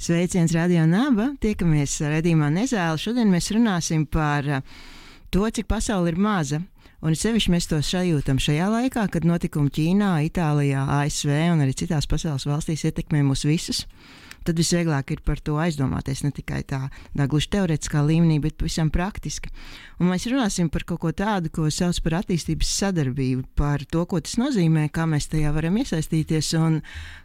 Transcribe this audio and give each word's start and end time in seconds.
Sveiciens 0.00 0.52
Radio 0.56 0.82
Naba! 0.88 1.28
Tiekamies 1.40 1.98
redzījumā 2.00 2.48
Nezēlu. 2.54 2.98
Šodien 2.98 3.28
mēs 3.30 3.50
runāsim 3.54 4.06
par 4.10 4.48
uh, 4.48 4.62
to, 5.30 5.44
cik 5.46 5.68
pasaule 5.70 6.10
ir 6.10 6.18
maza. 6.18 6.62
Un 7.02 7.16
sevišķi 7.18 7.52
mēs 7.52 7.68
to 7.70 7.80
sajūtam 7.82 8.38
šajā 8.42 8.68
laikā, 8.72 9.04
kad 9.12 9.26
notikumi 9.26 9.70
Ķīnā, 9.74 10.12
Itālijā, 10.28 10.84
ASV 11.00 11.32
un 11.52 11.64
arī 11.64 11.74
citās 11.76 12.06
pasaules 12.10 12.46
valstīs 12.46 12.86
ietekmē 12.88 13.24
mūs 13.26 13.44
visus 13.46 13.84
tad 14.46 14.58
visvieglāk 14.60 15.12
ir 15.14 15.22
par 15.24 15.40
to 15.44 15.56
aizdomāties 15.62 16.22
ne 16.26 16.32
tikai 16.34 16.62
tā, 16.68 16.80
tā 17.16 17.26
gluži 17.30 17.50
teorētiskā 17.54 18.02
līmenī, 18.06 18.38
bet 18.42 18.56
pavisam 18.60 18.90
praktiski. 18.92 19.52
Un 20.02 20.10
mēs 20.10 20.26
runāsim 20.30 20.70
par 20.72 20.84
kaut 20.88 21.02
ko 21.04 21.12
tādu, 21.16 21.50
ko 21.54 21.68
sauc 21.70 21.98
par 22.04 22.18
attīstības 22.22 22.72
sadarbību, 22.80 23.46
par 23.58 23.84
to, 23.86 24.04
ko 24.10 24.20
tas 24.24 24.38
nozīmē, 24.40 24.88
kā 24.94 25.06
mēs 25.10 25.30
tajā 25.32 25.52
varam 25.54 25.78
iesaistīties 25.82 26.52
un 26.60 26.80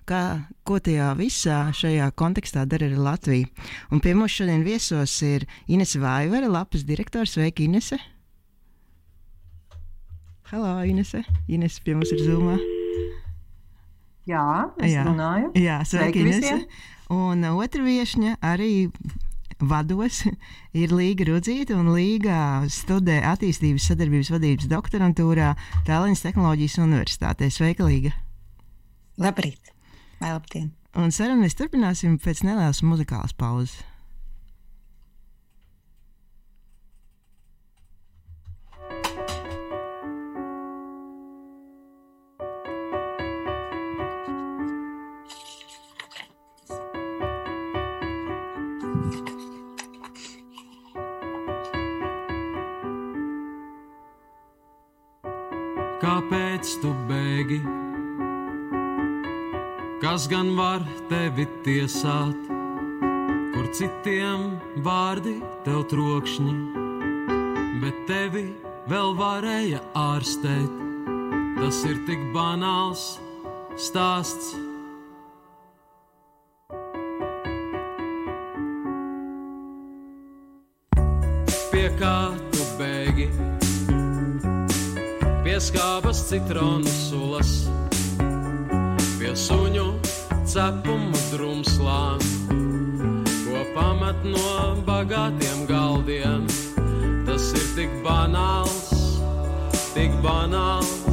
kā, 0.10 0.24
ko 0.68 0.82
tajā 0.84 1.14
visā 1.20 1.62
šajā 1.76 2.12
kontekstā 2.18 2.68
dara 2.70 2.90
arī 2.90 3.00
Latvija. 3.02 3.70
Un 3.92 4.04
pie 4.04 4.14
mums 4.18 4.36
šodien 4.38 4.66
viesos 4.68 5.16
ir 5.26 5.48
Inese 5.68 6.02
Vaivere, 6.04 6.52
lapas 6.52 6.86
direktors. 6.88 7.38
Sveiki, 7.38 7.68
Inese! 7.68 8.00
Halo, 10.48 10.78
Inese! 10.88 11.26
Inese 11.52 11.82
pie 11.84 11.98
mums 11.98 12.14
ir 12.16 12.22
Zumā. 12.24 12.56
Jā, 14.28 14.44
es 14.84 14.92
Jā. 14.92 15.04
runāju. 15.08 15.52
Jā, 15.56 15.80
sveiki, 15.88 16.24
Inese! 16.26 16.68
Un 17.14 17.46
otra 17.48 17.84
viesņa 17.86 18.38
arī 18.44 18.90
vados 19.60 20.24
ir 20.82 20.94
Līga 20.94 21.28
Rudzīta, 21.30 21.78
un 21.80 21.94
Līga 21.96 22.66
studē 22.72 23.22
attīstības 23.32 23.90
sadarbības 23.92 24.32
vadības 24.36 24.70
doktorantūrā 24.72 25.54
Tallinas 25.88 26.24
Tehnoloģijas 26.26 26.80
Universitātē. 26.84 27.50
Sveika, 27.54 27.88
Līga! 27.88 28.14
Labrīt! 29.18 29.74
Vai 30.20 30.34
labdien! 30.36 30.72
Un 30.98 31.14
sarunu 31.14 31.46
mēs 31.46 31.58
turpināsim 31.58 32.18
pēc 32.22 32.44
nelielas 32.46 32.84
muzikālas 32.86 33.36
pauzes. 33.38 33.80
Kāpēc 56.08 56.70
tu 56.80 56.94
bēgi? 57.10 57.58
Kas 60.00 60.28
gan 60.32 60.54
var 60.56 60.86
tevi 61.10 61.48
tiesāt, 61.66 62.48
kur 63.52 63.68
citiem 63.76 64.46
vārdi 64.86 65.36
tev 65.66 65.84
trokšņi, 65.92 66.56
bet 67.84 68.00
tevi 68.08 68.46
vēl 68.88 69.16
varēja 69.20 69.84
ārstēt. 70.00 70.80
Tas 71.58 71.84
ir 71.90 72.00
tik 72.08 72.24
banāls 72.36 73.18
stāsts. 73.76 74.54
Pie 81.74 81.90
kā 82.00 82.47
pieskābas 85.58 86.20
citronu 86.30 86.86
sulas, 86.86 87.52
pie 89.18 89.32
suņu 89.34 89.86
cepumu 90.46 91.18
drumslām, 91.32 92.22
ko 93.42 93.64
pamat 93.74 94.22
no 94.22 94.52
bagātiem 94.86 95.64
galdiem. 95.66 96.46
Tas 97.26 97.50
ir 97.58 97.66
tik 97.74 97.98
banāls, 98.06 99.18
tik 99.96 100.14
banāls, 100.22 101.10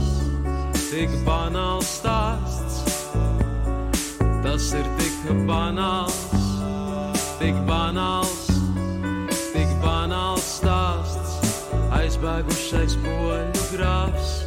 tik 0.91 1.17
banāls 1.25 1.97
stāsts. 2.03 2.85
Tas 4.45 4.69
ir 4.77 4.93
tik 5.01 5.33
banāls, 5.49 6.21
tik 7.41 7.65
banāls, 7.65 8.34
aizbēgušais 12.15 12.95
poļu 13.03 13.63
grāfs. 13.73 14.44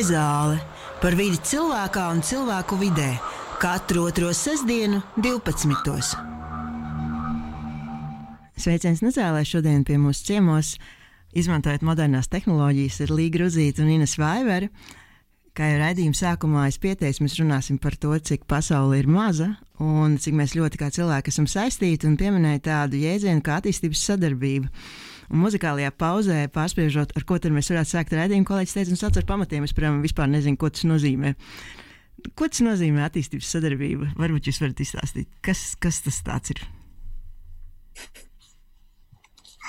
Nezāle 0.00 0.56
par 1.02 1.12
vidi 1.12 1.36
cilvēkā 1.44 2.06
un 2.08 2.22
cilvēku 2.24 2.78
vidē 2.80 3.10
katru 3.60 4.06
otro 4.08 4.30
sestdienu, 4.32 5.02
12. 5.20 6.14
Sveiciens 8.56 9.02
Nezālē 9.04 9.42
šodien 9.44 9.84
pie 9.84 9.98
mūsu 10.00 10.24
ciemos. 10.30 10.70
Izmantojot 11.36 11.84
modernās 11.84 12.32
tehnoloģijas, 12.32 12.96
ir 13.04 13.12
Līga 13.12 13.42
Ruzīta 13.42 13.84
un 13.84 13.92
Ines 13.98 14.16
Vaivere. 14.16 14.70
Kā 15.52 15.68
jau 15.68 15.82
raidījuma 15.82 16.16
sākumā 16.16 16.64
es 16.70 16.80
pieteicu, 16.80 17.26
mēs 17.26 17.36
runāsim 17.42 17.76
par 17.76 18.00
to, 18.00 18.16
cik 18.16 18.48
pasaule 18.48 19.02
ir 19.02 19.10
maza 19.10 19.50
un 19.84 20.16
cik 20.16 20.40
mēs 20.40 20.56
ļoti 20.56 20.80
kā 20.80 20.88
cilvēki 20.96 21.28
esam 21.28 21.44
saistīti, 21.44 22.08
un 22.08 22.16
pieminēja 22.16 22.64
tādu 22.72 23.04
jēdzienu 23.04 23.44
kā 23.44 23.60
attīstības 23.60 24.08
sadarbība. 24.08 24.72
Un 25.30 25.44
muzikālajā 25.44 25.92
pauzē, 25.94 26.40
pārspiežot, 26.50 27.12
ar 27.14 27.24
ko 27.26 27.38
tad 27.38 27.54
mēs 27.54 27.70
varētu 27.70 27.92
sākt 27.92 28.14
redzējumu, 28.16 28.48
kolēģis 28.48 28.74
teica, 28.76 28.90
un 28.90 28.98
sāc 28.98 29.20
ar 29.20 29.26
pamatiem. 29.28 29.66
Es, 29.66 29.74
piemēram, 29.76 30.02
vispār 30.02 30.26
nezinu, 30.30 30.58
ko 30.58 30.70
tas 30.74 30.82
nozīmē. 30.90 31.36
Ko 32.34 32.48
tas 32.50 32.64
nozīmē 32.66 33.04
attīstības 33.06 33.52
sadarbība? 33.54 34.10
Varbūt 34.18 34.50
jūs 34.50 34.58
varat 34.62 34.82
izstāstīt, 34.82 35.30
kas, 35.46 35.62
kas 35.80 36.02
tas 36.02 36.50
ir? 36.50 36.64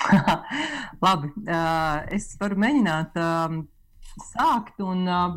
Labi, 1.04 1.30
uh, 1.46 2.02
es 2.10 2.32
varu 2.40 2.58
mēģināt 2.58 3.18
uh, 3.22 3.54
sākt. 4.32 4.82
Un, 4.82 5.06
uh, 5.06 5.36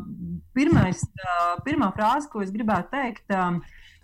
pirmais, 0.56 1.04
uh, 1.22 1.54
pirmā 1.66 1.92
frāze, 1.94 2.26
ko 2.32 2.42
es 2.42 2.50
gribētu 2.54 2.92
teikt, 2.96 3.30
uh, 3.30 3.60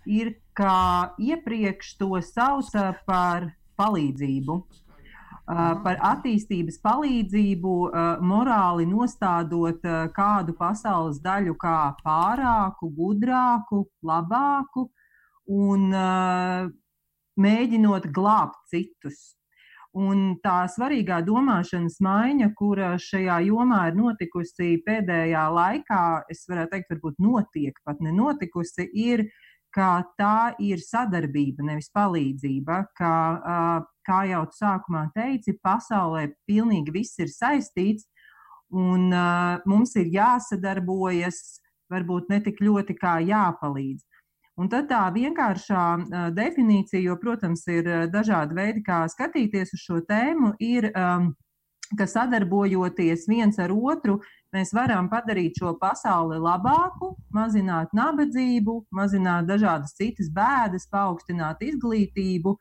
ir, 0.07 0.37
ka 0.55 1.15
iepriekš 1.19 1.97
to 2.01 2.21
sauca 2.27 2.93
par 3.09 3.51
palīdzību. 3.81 4.59
Uh, 5.53 5.75
par 5.85 5.99
attīstības 6.01 6.79
palīdzību, 6.81 7.73
uh, 7.91 8.21
morāli 8.25 8.87
nostādot 8.89 9.83
uh, 9.85 10.07
kādu 10.17 10.55
pasaules 10.57 11.19
daļu 11.21 11.53
kā 11.61 11.93
pārāku, 12.01 12.89
gudrāku, 12.97 13.83
labāku 14.01 14.87
un 15.53 15.91
mēģinot 17.43 18.07
glābt 18.15 18.63
citus. 18.71 19.19
Un 19.93 20.39
tā 20.41 20.63
svarīgā 20.73 21.19
domāšanas 21.27 21.99
maiņa, 22.01 22.53
kura 22.57 22.95
šajā 22.97 23.43
jomā 23.51 23.83
ir 23.91 23.99
notikusi 23.99 24.79
pēdējā 24.87 25.43
laikā, 25.53 26.03
es 26.33 26.47
varētu 26.49 26.73
teikt, 26.79 26.95
varbūt 26.95 27.21
notiek, 27.21 27.77
pat 27.85 28.01
nenotikusi, 28.01 28.87
ir, 28.95 29.27
ka 29.75 30.03
tā 30.21 30.53
ir 30.63 30.83
sadarbība, 30.85 31.65
nevis 31.67 31.91
palīdzība. 31.95 32.79
Ka, 32.99 33.15
kā 34.07 34.21
jau 34.31 34.45
sākumā 34.57 35.07
teici, 35.17 35.57
pasaulē 35.65 36.29
pilnīgi 36.49 36.95
viss 36.95 37.19
ir 37.23 37.31
saistīts, 37.33 38.09
un 38.73 39.11
mums 39.69 39.97
ir 40.01 40.13
jāsadarbojas, 40.13 41.43
varbūt 41.93 42.33
ne 42.33 42.41
tik 42.45 42.63
ļoti 42.65 42.97
kā 42.97 43.19
jāpalīdz. 43.25 44.07
Un 44.61 44.69
tad 44.69 44.91
tā 44.91 45.07
vienkāršā 45.15 45.85
definīcija, 46.37 47.01
jo, 47.07 47.17
protams, 47.21 47.65
ir 47.73 47.89
dažādi 48.13 48.57
veidi, 48.57 48.83
kā 48.85 49.03
skatīties 49.09 49.73
uz 49.73 49.81
šo 49.81 50.03
tēmu, 50.09 50.53
ir, 50.61 50.91
ka 51.99 52.07
sadarbojoties 52.09 53.27
viens 53.29 53.59
ar 53.61 53.73
otru, 53.73 54.21
mēs 54.55 54.73
varam 54.77 55.09
padarīt 55.13 55.59
šo 55.61 55.75
pasauli 55.81 56.39
labāku, 56.41 57.13
mazināt 57.35 57.93
nabadzību, 57.97 58.79
mazināt 58.93 59.49
dažādas 59.49 59.97
citas 59.99 60.31
bēdas, 60.33 60.89
paaugstināt 60.93 61.63
izglītību, 61.65 62.57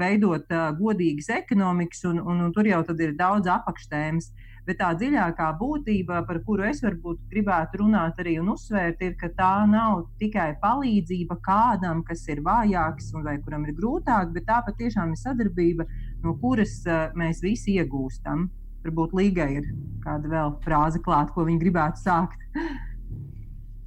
veidot 0.00 0.50
godīgas 0.80 1.30
ekonomikas, 1.36 2.04
un, 2.10 2.20
un, 2.20 2.46
un 2.48 2.54
tur 2.54 2.68
jau 2.68 2.82
ir 2.98 3.14
daudz 3.18 3.50
apakštēmas. 3.50 4.32
Bet 4.66 4.80
tā 4.80 4.90
dziļākā 4.98 5.48
būtība, 5.60 6.20
par 6.28 6.40
kuru 6.46 6.66
es 6.68 6.82
varbūt 6.84 7.22
gribētu 7.32 7.80
runāt 7.82 8.20
arī 8.22 8.36
un 8.42 8.52
uzsvērt, 8.54 9.02
ir, 9.06 9.16
ka 9.20 9.30
tā 9.36 9.52
nav 9.70 10.04
tikai 10.20 10.52
palīdzība 10.62 11.38
kādam, 11.44 12.04
kas 12.06 12.26
ir 12.28 12.42
vājāks 12.46 13.12
vai 13.24 13.38
kuram 13.44 13.66
ir 13.66 13.74
grūtāk, 13.78 14.34
bet 14.36 14.48
tā 14.50 14.60
patiešām 14.66 15.14
ir 15.14 15.22
sadarbība, 15.22 15.88
no 16.24 16.36
kuras 16.42 16.82
mēs 17.18 17.42
visi 17.44 17.78
iegūstam. 17.80 18.48
Varbūt 18.84 19.12
Līga 19.16 19.44
ir 19.52 19.66
kāda 20.04 20.30
vēl 20.30 20.54
frāze 20.64 21.02
klāta, 21.04 21.34
ko 21.34 21.44
viņi 21.48 21.60
gribētu 21.60 22.00
sākt. 22.00 22.46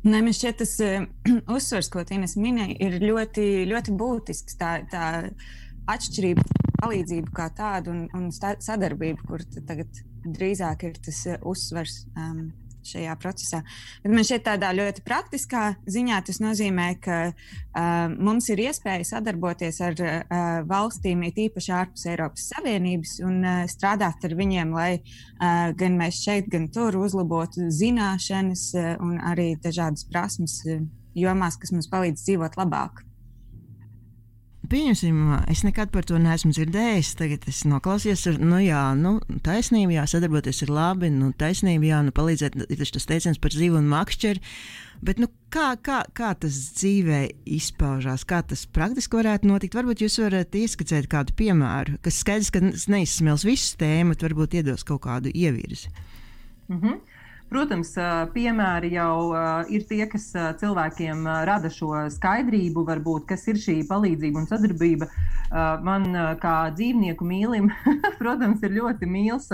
Nē, 0.04 0.20
man 0.20 0.36
šķiet, 0.36 0.58
tas 0.60 0.74
uh, 0.84 1.06
uzsvers, 1.56 1.88
ko 1.92 2.04
Tīnes 2.08 2.36
minēja, 2.36 2.76
ir 2.84 3.00
ļoti, 3.08 3.64
ļoti 3.70 3.96
būtisks. 4.00 4.58
Tā, 4.60 4.76
tā 4.92 5.06
atšķirība, 5.94 6.44
palīdzība 6.84 7.34
kā 7.36 7.48
tāda 7.56 7.94
un, 7.94 8.04
un 8.18 8.30
sadarbība, 8.34 9.24
kur 9.28 9.46
tagad 9.64 10.04
drīzāk 10.24 10.90
ir 10.90 11.00
tas 11.04 11.26
eh, 11.32 11.40
uzsvers. 11.48 12.04
Um, 12.18 12.52
šajā 12.84 13.14
procesā. 13.16 13.62
Bet 14.04 14.12
man 14.12 14.26
šeit 14.28 14.42
tādā 14.44 14.74
ļoti 14.76 15.06
praktiskā 15.06 15.62
ziņā 15.88 16.18
tas 16.28 16.42
nozīmē, 16.44 16.88
ka 17.04 17.20
uh, 17.32 17.86
mums 18.12 18.50
ir 18.52 18.60
iespēja 18.66 19.06
sadarboties 19.08 19.80
ar 19.88 19.96
uh, 20.04 20.18
valstīm, 20.68 21.24
it 21.30 21.40
īpaši 21.46 21.72
ārpus 21.78 22.04
Eiropas 22.12 22.50
Savienības, 22.52 23.14
un 23.24 23.40
uh, 23.40 23.62
strādāt 23.72 24.28
ar 24.28 24.36
viņiem, 24.36 24.76
lai 24.76 24.90
uh, 25.00 25.72
gan 25.80 25.96
mēs 26.02 26.20
šeit, 26.26 26.52
gan 26.52 26.68
tur 26.76 27.00
uzlabotu 27.00 27.70
zināšanas 27.72 28.68
uh, 28.76 28.92
un 29.00 29.16
arī 29.32 29.54
dažādas 29.64 30.04
prasmes 30.12 30.60
uh, 30.68 30.84
jomās, 31.16 31.56
kas 31.62 31.72
mums 31.72 31.88
palīdz 31.88 32.28
dzīvot 32.28 32.60
labāk 32.60 33.06
pieņemsim, 34.70 35.20
es 35.52 35.64
nekad 35.66 35.92
par 35.94 36.06
to 36.08 36.20
neesmu 36.22 36.54
dzirdējis. 36.56 37.14
Tagad 37.20 37.48
es 37.52 37.64
noklausījos, 37.70 38.26
ar, 38.32 38.40
nu 38.42 38.62
jā, 38.64 38.84
nu, 39.00 39.18
taisnība, 39.46 39.98
jā, 40.00 40.06
sadarboties 40.14 40.64
ir 40.66 40.74
labi, 40.74 41.12
nu, 41.14 41.32
taisnība, 41.38 41.90
jā, 41.90 42.00
nu, 42.08 42.14
palīdzēt, 42.16 42.58
ir 42.70 42.84
tas 42.96 43.10
teiciens 43.10 43.42
par 43.42 43.54
dzīvu 43.56 43.80
un 43.82 43.92
makšķeri. 43.92 44.44
Bet, 45.04 45.20
nu, 45.20 45.28
kā, 45.52 45.74
kā, 45.84 46.00
kā 46.16 46.32
tas 46.40 46.58
dzīvē 46.78 47.20
izpaužās, 47.58 48.24
kā 48.28 48.40
tas 48.48 48.64
praktiski 48.72 49.20
varētu 49.20 49.50
notikt? 49.50 49.76
Varbūt 49.76 50.06
jūs 50.06 50.22
varat 50.24 50.56
ieskicēt 50.56 51.10
kādu 51.12 51.36
piemēru, 51.40 51.98
kas 52.06 52.22
skaidrs, 52.24 52.54
ka 52.56 52.64
neizsmels 52.64 53.44
visu 53.48 53.76
tēmu, 53.82 54.16
bet 54.16 54.24
varbūt 54.30 54.56
iedos 54.62 54.88
kaut 54.88 55.04
kādu 55.04 55.34
ievirzi. 55.34 55.92
Mm 56.70 56.80
-hmm. 56.80 57.02
Protams, 57.54 57.92
piemēri 58.34 58.96
jau 58.96 59.30
ir 59.70 59.84
tie, 59.86 60.02
kas 60.10 60.24
cilvēkiem 60.58 61.28
rada 61.46 61.70
šo 61.70 61.92
skaidrību, 62.16 62.82
varbūt, 62.88 63.28
kas 63.30 63.46
ir 63.52 63.60
šī 63.62 63.76
palīdzība 63.86 64.42
un 64.42 64.48
sadarbība. 64.50 65.10
Man, 65.86 66.08
kā 66.42 66.56
dzīvnieku 66.74 67.28
mīlim, 67.30 67.70
protams, 68.22 68.64
ir 68.66 68.74
ļoti 68.80 69.06
mīls, 69.06 69.52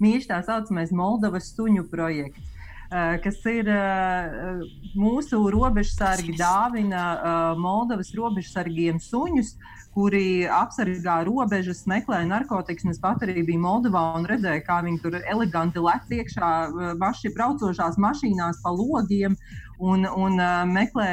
mīļš 0.00 0.30
tā 0.30 0.40
saucamais 0.46 0.94
Moldovas 0.96 1.52
suņu 1.52 1.84
projekts 1.92 2.48
kas 3.24 3.38
ir 3.48 3.68
mūsu 5.00 5.38
robežsargi 5.52 6.34
dāvina 6.36 7.04
Moldovas 7.56 8.12
robežsargiem 8.16 8.98
suņus, 9.00 9.54
kuri 9.92 10.48
apsargā 10.48 11.18
robežas, 11.28 11.84
meklē 11.90 12.22
narkotikas. 12.28 12.94
Es 12.94 13.00
pat 13.00 13.22
arī 13.24 13.44
biju 13.44 13.60
Moldovā 13.60 14.02
un 14.16 14.26
redzēju, 14.28 14.64
kā 14.64 14.80
viņi 14.86 15.00
tur 15.04 15.18
eleganti 15.20 15.82
lec 15.84 16.12
iekšā 16.16 16.52
maši, 17.00 17.32
braucošās 17.36 17.98
mašīnās 18.00 18.62
pa 18.64 18.72
logiem. 18.72 19.36
Un, 19.82 20.06
un 20.06 20.38
uh, 20.38 20.62
meklē 20.68 21.08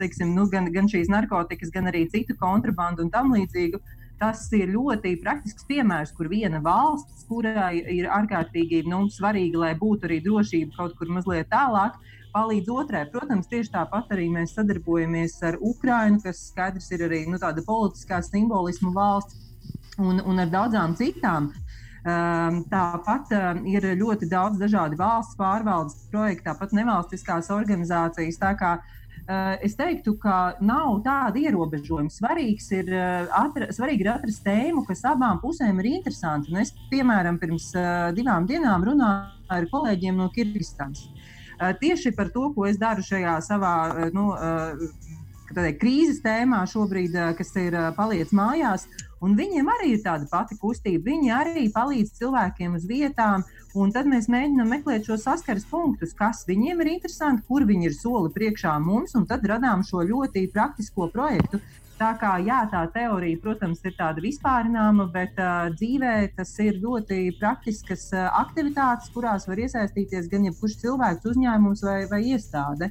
teiksim, 0.00 0.34
nu, 0.34 0.48
gan, 0.50 0.66
gan 0.74 0.90
šīs 0.90 1.08
narkotikas, 1.12 1.70
gan 1.70 1.86
arī 1.86 2.04
citu 2.10 2.34
kontrabandu 2.40 3.06
un 3.06 3.12
tam 3.14 3.30
līdzīgu. 3.36 3.80
Tas 4.20 4.46
ir 4.56 4.72
ļoti 4.72 5.12
praktisks 5.20 5.66
piemērs, 5.68 6.14
kur 6.16 6.28
viena 6.32 6.58
valsts, 6.64 7.26
kurai 7.28 7.76
ir 7.92 8.08
ārkārtīgi 8.08 8.82
nu, 8.88 9.04
svarīgi, 9.12 9.60
lai 9.60 9.74
būtu 9.76 10.08
arī 10.08 10.22
drošība 10.24 10.76
kaut 10.76 10.96
kur 10.98 11.12
mazliet 11.12 11.52
tālāk, 11.52 11.96
uh, 12.00 12.15
palīdz 12.36 12.70
otrai. 12.72 13.06
Protams, 13.12 13.48
tieši 13.50 13.72
tāpat 13.78 14.12
arī 14.16 14.28
mēs 14.32 14.54
sadarbojamies 14.58 15.40
ar 15.48 15.56
Ukrajinu, 15.64 16.20
kas 16.24 16.44
skaidrs 16.50 16.92
ir 16.92 17.06
arī 17.08 17.24
nu, 17.30 17.40
tāda 17.40 17.64
politiskā 17.64 18.20
simbolismu 18.24 18.92
valsts, 18.96 19.40
un, 19.98 20.20
un 20.20 20.44
ar 20.44 20.52
daudzām 20.52 20.96
citām. 20.98 21.52
Um, 22.06 22.60
tāpat 22.70 23.32
um, 23.34 23.64
ir 23.66 23.82
ļoti 23.98 24.28
daudz 24.30 24.60
dažādu 24.60 24.98
valsts 25.00 25.34
pārvaldes 25.40 26.04
projektu, 26.12 26.44
tāpat 26.46 26.76
nevalstiskās 26.76 27.50
organizācijas. 27.50 28.38
Tā 28.38 28.52
kā 28.60 28.76
uh, 28.78 29.56
es 29.64 29.74
teiktu, 29.74 30.14
ka 30.22 30.36
nav 30.62 31.00
tāda 31.02 31.42
ierobežojuma. 31.42 32.12
Svarīgs 32.14 32.68
ir, 32.76 32.92
atra, 33.34 33.72
svarīgi 33.74 34.06
ir 34.06 34.12
atrast 34.12 34.44
tēmu, 34.46 34.84
kas 34.86 35.02
abām 35.10 35.42
pusēm 35.42 35.82
ir 35.82 35.96
interesanta. 35.96 36.52
Un 36.52 36.62
es, 36.62 36.70
piemēram, 36.92 37.40
pirms 37.42 37.72
divām 38.14 38.46
dienām 38.46 38.86
runāju 38.86 39.56
ar 39.56 39.66
kolēģiem 39.72 40.22
no 40.22 40.30
Kirgistānas. 40.34 41.08
Eh, 41.56 41.74
tieši 41.80 42.12
par 42.12 42.28
to, 42.28 42.50
ko 42.52 42.66
es 42.68 42.76
daru 42.76 43.00
šajā 43.00 43.38
savā 43.40 43.76
eh, 43.88 44.10
nu, 44.12 44.28
eh, 44.36 45.14
tādai, 45.48 45.72
krīzes 45.80 46.20
tēmā 46.20 46.60
šobrīd, 46.68 47.16
kas 47.38 47.54
ir 47.56 47.76
paliec 47.96 48.32
mājās. 48.34 48.84
Un 49.24 49.32
viņiem 49.38 49.68
arī 49.72 49.94
ir 49.94 50.02
tāda 50.04 50.26
pati 50.28 50.58
kustība. 50.60 51.06
Viņi 51.06 51.30
arī 51.32 51.62
palīdz 51.72 52.18
cilvēkiem 52.18 52.74
uz 52.76 52.84
vietām, 52.84 53.46
un 53.72 53.94
tad 53.94 54.10
mēs 54.10 54.28
mēģinām 54.28 54.68
meklēt 54.74 55.08
šo 55.08 55.16
saskares 55.22 55.64
punktus, 55.70 56.12
kas 56.18 56.44
viņiem 56.50 56.82
ir 56.84 56.90
interesanti, 56.98 57.46
kur 57.48 57.64
viņi 57.64 57.88
ir 57.88 57.96
soli 57.96 58.28
priekšā 58.34 58.74
mums, 58.82 59.16
tad 59.30 59.46
radām 59.48 59.86
šo 59.86 60.04
ļoti 60.04 60.44
praktisko 60.52 61.08
projektu. 61.14 61.62
Tā 61.96 62.10
kā 62.20 62.34
jā, 62.44 62.58
tā 62.68 62.82
teorija, 62.92 63.38
protams, 63.40 63.78
ir 63.88 63.94
tāda 63.96 64.20
vispārināma, 64.20 65.06
bet 65.14 65.38
uh, 65.40 65.70
dzīvē 65.72 66.12
tas 66.36 66.50
ir 66.60 66.76
ļoti 66.82 67.20
praktiskas 67.38 68.10
uh, 68.12 68.26
aktivitātes, 68.42 69.08
kurās 69.14 69.48
var 69.48 69.62
iesaistīties 69.64 70.28
gan 70.28 70.44
jebkurš 70.50 70.76
cilvēks, 70.82 71.24
uzņēmums 71.32 71.84
vai, 71.88 72.00
vai 72.10 72.20
iestāde. 72.34 72.90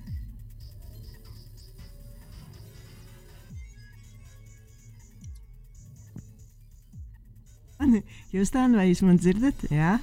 Jūs 8.34 8.50
tā 8.50 8.66
vai 8.74 8.88
jūs 8.90 9.04
man 9.06 9.22
dzirdat? 9.22 9.68
Jā. 9.70 10.00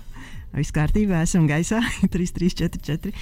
Viss 0.55 0.75
kārtībā, 0.75 1.25
esam 1.27 1.49
gaisā 1.51 1.81
3, 2.13 2.33
3, 2.39 2.55
4, 2.63 2.83
4. 2.87 3.13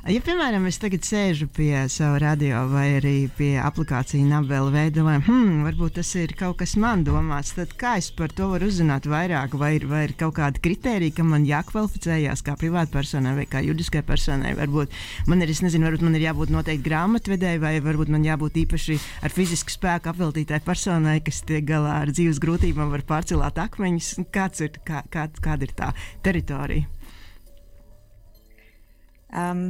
Ja, 0.00 0.16
piemēram, 0.24 0.64
es 0.64 0.78
tagad 0.80 1.04
sēžu 1.04 1.44
pie 1.52 1.74
sava 1.92 2.16
radio 2.22 2.62
vai 2.70 2.86
arī 2.96 3.26
pie 3.36 3.50
aplikācijas 3.60 4.24
Nabela 4.24 4.70
veidolēm, 4.72 5.20
hmm, 5.26 5.58
varbūt 5.66 5.98
tas 5.98 6.14
ir 6.16 6.30
kaut 6.38 6.56
kas 6.62 6.72
man 6.80 7.02
domāts, 7.04 7.50
tad 7.52 7.74
kā 7.76 7.98
es 8.00 8.08
par 8.16 8.32
to 8.32 8.46
varu 8.48 8.70
uzzināt 8.70 9.04
vairāk, 9.04 9.58
vai 9.60 9.74
ir, 9.76 9.84
vai 9.90 10.06
ir 10.06 10.14
kaut 10.16 10.38
kāda 10.38 10.62
kriterija, 10.64 11.12
ka 11.18 11.26
man 11.28 11.44
jākvalificējās 11.44 12.40
kā 12.46 12.54
privātpersonai 12.62 13.34
vai 13.42 13.44
kā 13.50 13.60
juridiskai 13.66 14.00
personai. 14.08 14.54
Varbūt 14.56 14.96
man 15.28 15.44
ir, 15.44 15.52
nezinu, 15.66 15.84
varbūt 15.90 16.06
man 16.08 16.16
ir 16.16 16.24
jābūt 16.30 16.54
noteikti 16.56 16.86
grāmatvedēji, 16.88 17.60
vai 17.66 17.74
varbūt 17.84 18.14
man 18.16 18.24
jābūt 18.24 18.56
īpaši 18.62 18.96
ar 19.28 19.36
fizisku 19.36 19.76
spēku 19.76 20.14
apveltītai 20.14 20.62
personai, 20.64 21.18
kas 21.28 21.42
tiek 21.44 21.68
galā 21.68 21.98
ar 22.06 22.14
dzīves 22.14 22.40
grūtībām, 22.40 22.88
var 22.96 23.04
pārcelāt 23.04 23.60
akmeņus. 23.66 24.14
Kāds 24.32 24.64
ir, 24.64 24.80
kā, 24.80 25.04
kā, 25.12 25.28
kāda 25.44 25.68
ir 25.68 25.76
tā 25.76 25.92
teritorija? 26.24 26.88
Um, 29.30 29.68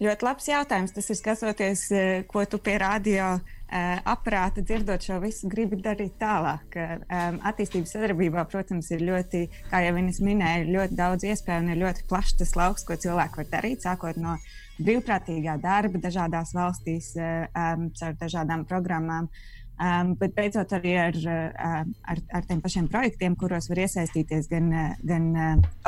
Ļoti 0.00 0.24
labs 0.24 0.46
jautājums. 0.48 0.94
Tas 0.96 1.10
ir 1.12 1.18
skatoties, 1.18 1.80
eh, 1.92 2.22
ko 2.28 2.44
tu 2.48 2.58
pie 2.58 2.78
radio 2.80 3.34
eh, 3.70 4.00
aparāta 4.08 4.64
dzirdot 4.64 5.04
šo 5.04 5.18
visu, 5.20 5.48
gribi 5.52 5.76
darīt 5.78 6.16
tālāk. 6.18 6.74
Um, 6.74 7.36
attīstības 7.46 7.92
sadarbībā, 7.94 8.42
protams, 8.50 8.88
ir 8.90 9.04
ļoti, 9.06 9.44
kā 9.70 9.84
jau 9.84 9.92
minēja, 9.94 10.64
ir 10.64 10.72
ļoti 10.74 10.98
daudz 10.98 11.28
iespēju 11.28 11.62
un 11.62 11.70
ir 11.70 11.78
ļoti 11.84 12.08
plašs 12.10 12.40
tas 12.40 12.56
lauks, 12.58 12.82
ko 12.88 12.96
cilvēki 12.98 13.42
var 13.42 13.52
darīt, 13.52 13.84
sākot 13.84 14.18
no 14.18 14.34
brīvprātīgā 14.80 15.54
darba 15.62 16.00
dažādās 16.02 16.50
valstīs, 16.56 17.12
um, 17.20 17.90
caur 18.00 18.18
dažādām 18.24 18.66
programmām. 18.66 19.28
Uh, 19.30 19.59
Um, 19.80 20.10
bet 20.20 20.34
beidzot 20.36 20.74
arī 20.76 20.90
ar, 21.00 21.16
ar, 21.24 22.18
ar 22.36 22.44
tiem 22.44 22.58
pašiem 22.60 22.88
projektiem, 22.92 23.36
kuros 23.40 23.70
var 23.70 23.78
iesaistīties 23.86 24.50
gan, 24.50 24.66
gan 25.08 25.30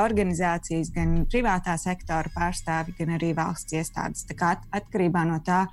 organizācijas, 0.01 0.89
gan 0.95 1.27
privātā 1.29 1.75
sektora 1.77 2.33
pārstāvi, 2.33 2.97
gan 2.97 3.13
arī 3.19 3.35
valsts 3.37 3.77
iestādes. 3.77 4.25
Tā 4.31 4.39
kā 4.39 4.55
at, 4.57 4.65
atkarībā 4.81 5.27
no 5.29 5.43
tā, 5.45 5.67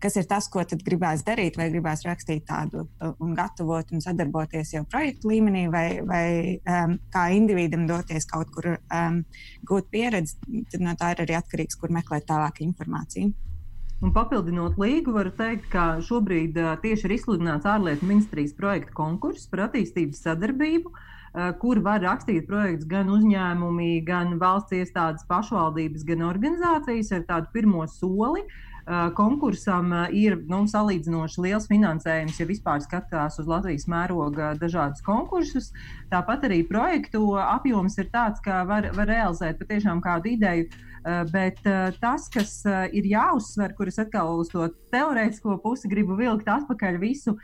kas 0.00 0.16
ir 0.16 0.24
tas, 0.28 0.48
ko 0.52 0.64
tad 0.68 0.80
gribēs 0.86 1.24
darīt, 1.26 1.56
vai 1.60 1.68
gribēs 1.72 2.04
rakstīt 2.06 2.46
tādu 2.48 2.86
uh, 2.86 3.12
un 3.20 3.36
gatavot 3.36 3.92
un 3.92 4.04
sadarboties 4.04 4.72
jau 4.76 4.84
projektu 4.88 5.32
līmenī, 5.32 5.66
vai, 5.72 5.86
vai 6.06 6.26
um, 6.60 6.96
kā 7.12 7.28
individam 7.36 7.86
doties 7.88 8.28
kaut 8.30 8.52
kur 8.56 8.76
um, 8.76 9.20
gūt 9.68 9.90
pieredzi, 9.92 10.38
tad 10.72 10.84
no 10.84 10.96
tā 10.96 11.12
ir 11.14 11.26
arī 11.26 11.36
atkarīgs, 11.40 11.76
kur 11.80 11.92
meklēt 11.92 12.28
tālāk 12.28 12.64
informāciju. 12.64 13.32
Un 14.04 14.12
papildinot 14.12 14.76
līgu, 14.76 15.14
varu 15.16 15.30
teikt, 15.32 15.70
ka 15.72 16.02
šobrīd 16.04 16.58
tieši 16.82 17.06
ir 17.08 17.14
izsludināts 17.16 17.64
ārlietu 17.64 18.04
ministrijas 18.04 18.52
projekta 18.58 18.92
konkurss 18.98 19.48
par 19.48 19.70
attīstības 19.70 20.20
sadarbību, 20.26 20.92
kur 21.62 21.80
var 21.84 22.04
rakstīt 22.04 22.44
projekts 22.48 22.84
gan 22.90 23.08
uzņēmumi, 23.12 24.04
gan 24.04 24.36
valsts 24.40 24.76
iestādes, 24.76 25.24
pašvaldības, 25.30 26.04
gan 26.08 26.26
organizācijas 26.28 27.14
ar 27.16 27.24
tādu 27.30 27.52
pirmo 27.56 27.86
soli. 27.88 28.44
Konkursam 29.18 29.90
ir 30.14 30.36
nu, 30.46 30.60
salīdzinoši 30.70 31.42
liels 31.42 31.64
finansējums, 31.66 32.36
ja 32.38 32.46
vispār 32.46 32.84
skatās 32.84 33.40
uz 33.40 33.48
Latvijas 33.50 33.88
mēroga 33.90 34.52
dažādus 34.60 35.02
konkursus. 35.08 35.72
Tāpat 36.12 36.44
arī 36.46 36.60
projektu 36.68 37.32
apjoms 37.40 37.96
ir 37.98 38.12
tāds, 38.12 38.44
ka 38.44 38.60
var, 38.68 38.92
var 38.94 39.08
realizēt 39.10 39.58
patiešām 39.58 40.04
kādu 40.04 40.36
ideju 40.36 40.68
bet 41.30 41.60
eh, 41.66 41.90
tas, 42.00 42.28
kas 42.32 42.58
eh, 42.66 42.86
ir 42.98 43.06
jāuzsver, 43.12 43.76
kuras 43.78 44.00
atkal 44.02 44.40
uz 44.40 44.50
to 44.50 44.66
teorētisko 44.94 45.60
pusi 45.62 45.90
gribu 45.92 46.18
vilkt 46.18 46.48
atpakaļ 46.50 46.98
visu. 47.02 47.36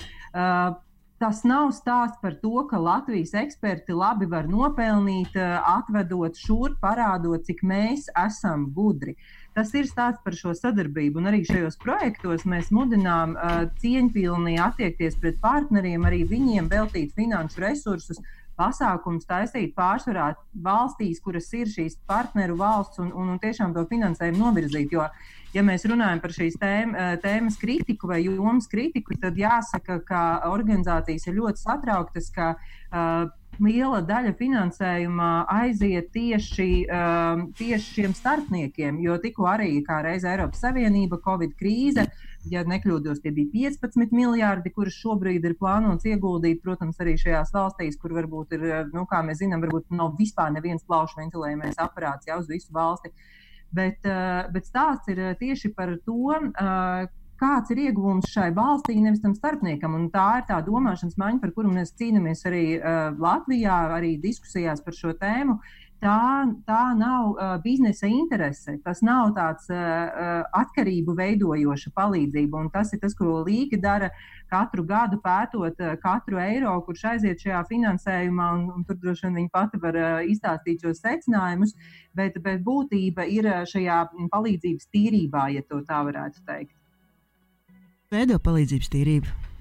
Tas 1.22 1.44
nav 1.46 1.68
stāsts 1.70 2.18
par 2.18 2.34
to, 2.42 2.64
ka 2.66 2.80
Latvijas 2.82 3.30
eksperti 3.38 3.94
labi 3.94 4.26
var 4.26 4.48
nopelnīt, 4.50 5.36
atvedot 5.38 6.34
šurp, 6.34 6.80
parādot, 6.82 7.44
cik 7.46 7.62
mēs 7.62 8.08
esam 8.24 8.64
gudri. 8.74 9.14
Tas 9.54 9.70
ir 9.78 9.86
stāsts 9.86 10.18
par 10.24 10.34
šo 10.34 10.50
sadarbību, 10.58 11.20
un 11.22 11.30
arī 11.30 11.44
šajos 11.46 11.78
projektos 11.78 12.42
mēs 12.48 12.72
mudinām 12.74 13.36
uh, 13.36 13.66
cieņpilni 13.78 14.56
attiekties 14.64 15.18
pret 15.22 15.38
partneriem, 15.44 16.02
arī 16.08 16.24
viņiem 16.26 16.70
veltīt 16.72 17.12
finanšu 17.14 17.62
resursus, 17.68 18.18
pasākums 18.58 19.28
taisīt 19.28 19.74
pārsvarā 19.76 20.32
valstīs, 20.64 21.20
kuras 21.24 21.50
ir 21.56 21.70
šīs 21.70 21.98
partneru 22.08 22.56
valsts, 22.60 23.00
un, 23.02 23.12
un, 23.12 23.34
un 23.34 23.42
tiešām 23.42 23.74
to 23.76 23.84
finansējumu 23.90 24.42
novirzīt. 24.44 24.92
Jo, 24.94 25.08
ja 25.54 25.66
mēs 25.66 25.86
runājam 25.88 26.22
par 26.22 26.34
šīs 26.36 26.58
tēm, 26.60 26.96
eh, 26.96 27.12
tēmas 27.22 27.58
kritiku 27.60 28.10
vai 28.12 28.22
jomas 28.24 28.70
kritiku, 28.72 29.18
tad 29.20 29.38
jāsaka, 29.40 30.00
ka 30.08 30.24
organizācijas 30.50 31.28
ir 31.28 31.38
ļoti 31.40 31.64
satrauktas, 31.64 32.30
ka 32.34 32.54
uh, 32.56 33.30
liela 33.60 34.00
daļa 34.06 34.32
finansējuma 34.38 35.30
aiziet 35.52 36.10
tieši, 36.14 36.68
um, 36.88 37.46
tieši 37.58 37.98
šiem 37.98 38.14
starpniekiem, 38.16 39.00
jo 39.04 39.18
tikko 39.20 39.48
arī 39.50 39.74
kā 39.86 40.00
reiz 40.06 40.24
Eiropas 40.28 40.62
Savienība, 40.64 41.20
Covid 41.24 41.54
krīze, 41.58 42.06
ja 42.50 42.62
nekļūdos, 42.66 43.20
tie 43.22 43.32
bija 43.34 43.70
15 43.72 44.14
miljardi, 44.16 44.72
kurus 44.74 44.96
šobrīd 44.98 45.44
ir 45.46 45.56
plānots 45.60 46.06
ieguldīt, 46.08 46.62
protams, 46.64 46.98
arī 47.02 47.14
šajās 47.20 47.52
valstīs, 47.54 47.98
kur 48.00 48.14
varbūt 48.16 48.56
ir, 48.58 48.66
nu, 48.94 49.06
kā 49.10 49.22
mēs 49.26 49.42
zinām, 49.42 49.62
varbūt 49.64 49.94
nav 49.94 50.16
vispār 50.18 50.52
neviens 50.54 50.84
plaušu 50.88 51.20
ventilējumais 51.20 51.80
aparāts 51.82 52.30
jau 52.30 52.40
uz 52.42 52.50
visu 52.50 52.74
valsti. 52.74 53.12
Bet, 53.72 54.02
uh, 54.04 54.44
bet 54.52 54.68
stāsts 54.68 55.08
ir 55.12 55.22
tieši 55.40 55.72
par 55.76 55.94
to, 56.04 56.36
uh, 56.36 57.06
kāds 57.42 57.72
ir 57.74 57.80
ieguvums 57.88 58.28
šai 58.30 58.50
valstī, 58.54 58.98
nevis 59.02 59.22
tam 59.22 59.34
starpniekam. 59.34 59.96
Un 59.98 60.10
tā 60.14 60.26
ir 60.40 60.48
tā 60.50 60.60
domāšanas 60.66 61.18
maiņa, 61.18 61.40
par 61.42 61.54
kuru 61.56 61.72
mēs 61.74 61.94
cīnāmies 61.98 62.44
arī 62.48 62.64
uh, 62.76 63.16
Latvijā, 63.18 63.78
arī 63.96 64.14
diskusijās 64.22 64.84
par 64.84 64.98
šo 64.98 65.14
tēmu. 65.18 65.58
Tā, 66.02 66.50
tā 66.66 66.80
nav 66.98 67.28
uh, 67.30 67.52
biznesa 67.62 68.08
interese, 68.10 68.74
tas 68.82 69.04
nav 69.06 69.28
tāds 69.36 69.68
uh, 69.70 70.42
atkarību 70.58 71.14
veidojoša 71.14 71.92
palīdzība. 71.94 72.64
Un 72.64 72.72
tas 72.74 72.90
ir 72.90 72.98
tas, 73.04 73.14
ko 73.14 73.36
Līga 73.46 73.78
dara 73.84 74.08
katru 74.50 74.82
gadu, 74.88 75.20
pētot 75.22 75.78
uh, 75.78 75.94
katru 76.02 76.42
eiro, 76.42 76.74
kurš 76.88 77.06
aiziet 77.12 77.46
šajā 77.46 77.62
finansējumā. 77.70 78.50
Un, 78.58 78.66
un 78.74 78.88
tur 78.88 78.98
droši 78.98 79.28
vien 79.28 79.38
viņa 79.44 79.54
pati 79.54 79.82
var 79.86 80.00
uh, 80.00 80.10
izstāstīt 80.26 80.82
šos 80.82 81.04
secinājumus, 81.06 81.76
bet, 82.18 82.42
bet 82.42 82.66
būtība 82.66 83.28
ir 83.30 83.52
šajā 83.70 84.02
palīdzības 84.34 84.90
tīrībā, 84.90 85.48
ja 85.54 85.62
tā 85.70 86.02
varētu 86.10 86.42
teikt 86.50 86.74
veido 88.12 88.36
palīdzības 88.44 88.92
tīrību? 88.92 89.51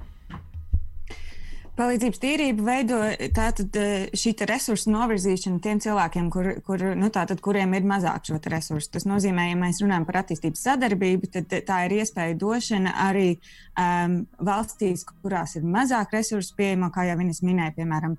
Palīdzības 1.81 2.19
tīrība 2.21 2.65
veido 2.65 2.97
tātad, 3.33 3.73
eh, 3.79 4.03
šī 4.13 4.35
resursu 4.45 4.91
novirzīšanu 4.93 5.57
tiem 5.63 5.79
cilvēkiem, 5.81 6.27
kur, 6.29 6.50
kur, 6.67 6.83
nu, 7.00 7.09
tātad, 7.09 7.41
kuriem 7.41 7.73
ir 7.73 7.88
mazāk 7.89 8.27
šo 8.29 8.38
resursu. 8.53 8.91
Tas 8.93 9.07
nozīmē, 9.09 9.47
ja 9.50 9.57
mēs 9.57 9.81
runājam 9.81 10.05
par 10.05 10.19
attīstības 10.21 10.61
sadarbību, 10.67 11.31
tad 11.33 11.55
tā 11.65 11.79
ir 11.88 11.97
iespēja 11.97 12.38
došana 12.38 12.93
arī 13.07 13.31
um, 13.33 14.19
valstīs, 14.38 15.07
kurās 15.23 15.55
ir 15.57 15.65
mazāk 15.65 16.13
resursu 16.13 16.53
pieejama, 16.59 16.91
kā 16.93 17.07
jau 17.09 17.17
viņas 17.17 17.41
minēja, 17.50 17.73
piemēram, 17.79 18.17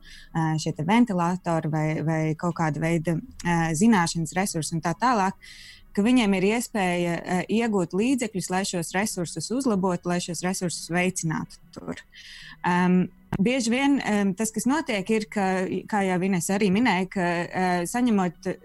šie 0.59 0.75
ventilatori 0.83 1.71
vai, 1.71 1.87
vai 2.03 2.21
kaut 2.35 2.59
kāda 2.59 2.83
veida 2.83 3.15
uh, 3.15 3.69
zināšanas 3.79 4.35
resursi 4.43 4.75
un 4.75 4.83
tā 4.83 4.97
tālāk. 4.99 5.39
Ka 5.95 6.03
viņiem 6.03 6.35
ir 6.35 6.53
iespēja 6.57 7.19
uh, 7.21 7.43
iegūt 7.47 7.95
līdzekļus, 7.95 8.51
lai 8.51 8.65
šos 8.67 8.97
resursus 8.97 9.53
uzlabotu, 9.55 10.11
lai 10.11 10.19
šos 10.25 10.43
resursus 10.43 10.91
veicinātu 10.91 11.62
tur. 11.75 12.05
Um, 12.63 13.05
Bieži 13.41 13.71
vien 13.73 13.95
um, 13.97 14.33
tas, 14.37 14.51
kas 14.53 14.67
notiek, 14.69 15.09
ir, 15.09 15.25
ka, 15.33 15.45
kā 15.89 16.03
jau 16.05 16.19
Ines 16.27 16.51
arī 16.53 16.69
minēja, 16.73 17.07
ka 17.09 17.23
uh, 17.25 17.85
saņemot 17.89 18.49
uh, 18.51 18.57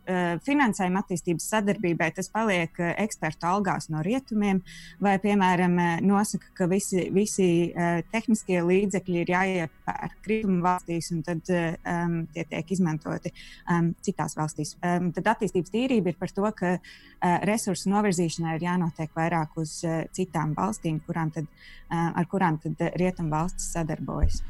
finansējumu 0.43 0.99
attīstības 0.99 1.45
sadarbībai, 1.53 2.09
tas 2.17 2.27
paliek 2.33 2.75
uh, 2.81 2.89
ekspertu 2.99 3.47
algās 3.47 3.87
no 3.93 4.01
rietumiem, 4.03 4.59
vai, 4.99 5.15
piemēram, 5.23 5.77
uh, 5.79 5.93
nosaka, 6.03 6.51
ka 6.57 6.67
visi, 6.67 7.05
visi 7.15 7.47
uh, 7.69 8.01
tehniskie 8.11 8.59
līdzekļi 8.67 9.23
ir 9.23 9.31
jāiepērk 9.31 10.17
kritumu 10.27 10.59
valstīs, 10.65 11.13
un 11.15 11.23
tad 11.23 11.53
uh, 11.53 11.79
um, 11.87 12.19
tie 12.35 12.43
tiek 12.51 12.75
izmantoti 12.75 13.31
um, 13.71 13.93
citās 14.03 14.35
valstīs. 14.35 14.75
Um, 14.83 15.13
tad 15.15 15.31
attīstības 15.37 15.71
tīrība 15.71 16.11
ir 16.11 16.19
par 16.19 16.35
to, 16.35 16.51
ka 16.59 16.75
uh, 16.75 17.39
resursu 17.47 17.93
novirzīšanai 17.95 18.59
ir 18.59 18.67
jānotiek 18.67 19.15
vairāk 19.15 19.55
uz 19.63 19.79
uh, 19.87 20.03
citām 20.11 20.51
valstīm, 20.59 20.99
kurām 21.07 21.31
tad, 21.31 21.47
uh, 21.47 22.11
ar 22.11 22.27
kurām 22.27 22.59
tad 22.59 22.83
rietumu 22.99 23.33
valstis 23.33 23.71
sadarbojas. 23.75 24.41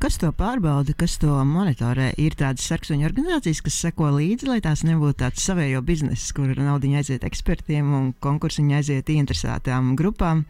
Kas 0.00 0.16
to 0.16 0.30
pārbauda, 0.32 0.94
kas 0.96 1.18
to 1.20 1.34
monitorē? 1.44 2.06
Ir 2.16 2.32
tādas 2.40 2.64
sarksuņu 2.70 3.04
organizācijas, 3.04 3.58
kas 3.66 3.80
seko 3.84 4.08
līdzi, 4.14 4.46
lai 4.48 4.60
tās 4.64 4.80
nebūtu 4.88 5.18
tāds 5.20 5.44
savējo 5.44 5.82
biznesa, 5.84 6.30
kur 6.38 6.54
naudiņa 6.56 7.02
aiziet 7.02 7.26
ekspertiem 7.28 7.90
un 7.98 8.06
konkursiņa 8.24 8.78
aiziet 8.78 9.12
interesētām 9.12 9.92
grupām. 10.00 10.46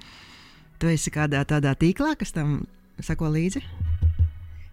Tu 0.78 0.92
esi 0.92 1.10
kādā 1.10 1.42
tādā 1.50 1.72
tīklā, 1.74 2.12
kas 2.20 2.30
tam 2.36 2.60
seko 3.02 3.32
līdzi? 3.34 3.64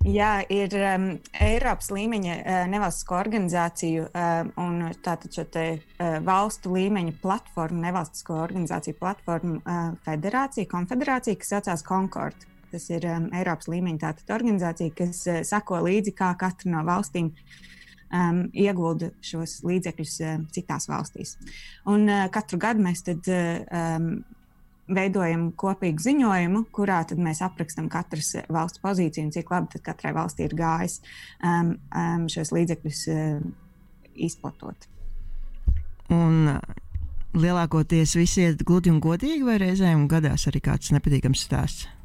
Jā, 0.06 0.44
ir 0.54 0.72
um, 0.78 1.08
Eiropas 1.42 1.90
līmeņa 1.92 2.36
uh, 2.38 2.60
nevalstisko 2.70 3.18
organizāciju 3.18 4.06
uh, 4.06 4.52
un 4.62 4.92
tātad 5.02 5.34
šo 5.34 5.48
te, 5.52 5.66
uh, 5.98 6.20
valstu 6.24 6.76
līmeņa 6.76 7.16
platformu, 7.24 7.82
nevalstisko 7.82 8.38
organizāciju 8.44 9.00
platformu 9.02 9.58
uh, 9.58 9.98
federācija, 10.06 10.70
konfederācija, 10.70 11.42
kas 11.42 11.52
saucās 11.56 11.84
Concord. 11.90 12.46
Tas 12.78 12.86
ir 12.94 13.10
um, 13.10 13.28
Eiropas 13.34 13.72
līmeņa 13.74 14.14
organizācija, 14.38 14.94
kas 15.02 15.26
uh, 15.26 15.42
sako 15.48 15.82
līdzi, 15.88 16.14
kā 16.18 16.30
katra 16.38 16.76
no 16.76 16.86
valstīm 16.86 17.34
um, 17.34 18.44
iegulda 18.54 19.10
šos 19.26 19.64
līdzekļus 19.66 20.18
uh, 20.22 20.40
citās 20.54 20.86
valstīs. 20.92 21.36
Un 21.90 22.06
uh, 22.06 22.28
katru 22.34 22.62
gadu 22.62 22.86
mēs 22.86 23.02
tad, 23.08 23.26
um, 23.28 24.12
veidojam 24.88 25.50
kopīgu 25.60 26.04
ziņojumu, 26.04 26.64
kurā 26.76 27.02
mēs 27.20 27.42
aprakstām 27.46 27.90
katras 27.92 28.34
valsts 28.54 28.82
pozīciju 28.84 29.28
un 29.28 29.34
cik 29.36 29.52
labi 29.52 29.82
katrai 29.84 30.14
valstī 30.16 30.48
ir 30.48 30.56
gājis 30.58 31.02
um, 31.44 31.76
um, 31.92 32.28
šos 32.32 32.54
līdzekļus 32.56 33.04
uh, 33.12 33.42
izplatot. 34.28 34.88
Un 36.14 36.54
lielākoties 37.38 38.16
viss 38.18 38.40
iet 38.40 38.64
gludi 38.68 38.94
un 38.94 39.02
godīgi, 39.04 39.44
vai 39.46 39.60
reizēm 39.62 40.08
gadās 40.12 40.48
arī 40.50 40.64
kāds 40.64 40.94
nepatīkams 40.96 41.44
stāsts? 41.50 41.97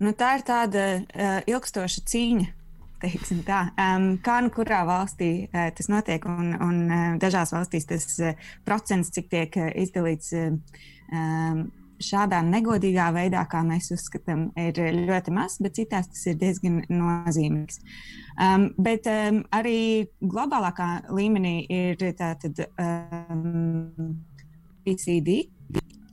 Nu, 0.00 0.14
tā 0.16 0.34
ir 0.38 0.46
tāda 0.48 0.86
uh, 0.96 1.40
ilgstoša 1.50 2.06
cīņa. 2.08 2.56
Um, 3.00 4.06
kā 4.20 4.38
nu 4.44 4.50
kurā 4.52 4.82
valstī 4.84 5.30
uh, 5.46 5.68
tas 5.76 5.88
notiek, 5.88 6.24
un, 6.28 6.52
un 6.60 6.80
uh, 6.84 7.04
dažās 7.20 7.52
valstīs 7.54 7.88
tas 7.88 8.06
uh, 8.20 8.48
procents, 8.68 9.12
cik 9.14 9.30
tiek 9.32 9.56
uh, 9.56 9.70
izdalīts 9.80 10.34
uh, 10.36 10.56
um, 11.12 11.62
šādā 12.00 12.40
negodīgā 12.44 13.10
veidā, 13.12 13.44
kā 13.48 13.60
mēs 13.64 13.90
uzskatām, 13.94 14.48
ir 14.58 14.80
ļoti 15.08 15.34
maz, 15.36 15.58
bet 15.60 15.76
citās 15.76 16.08
tas 16.08 16.26
ir 16.32 16.38
diezgan 16.40 16.80
nozīmīgs. 16.88 17.80
Um, 18.40 18.70
bet 18.80 19.08
um, 19.10 19.42
arī 19.52 20.08
globālākā 20.20 21.12
līmenī 21.12 21.54
ir 21.68 22.00
tātad 22.16 22.64
um, 22.72 24.16
PCD. 24.84 25.42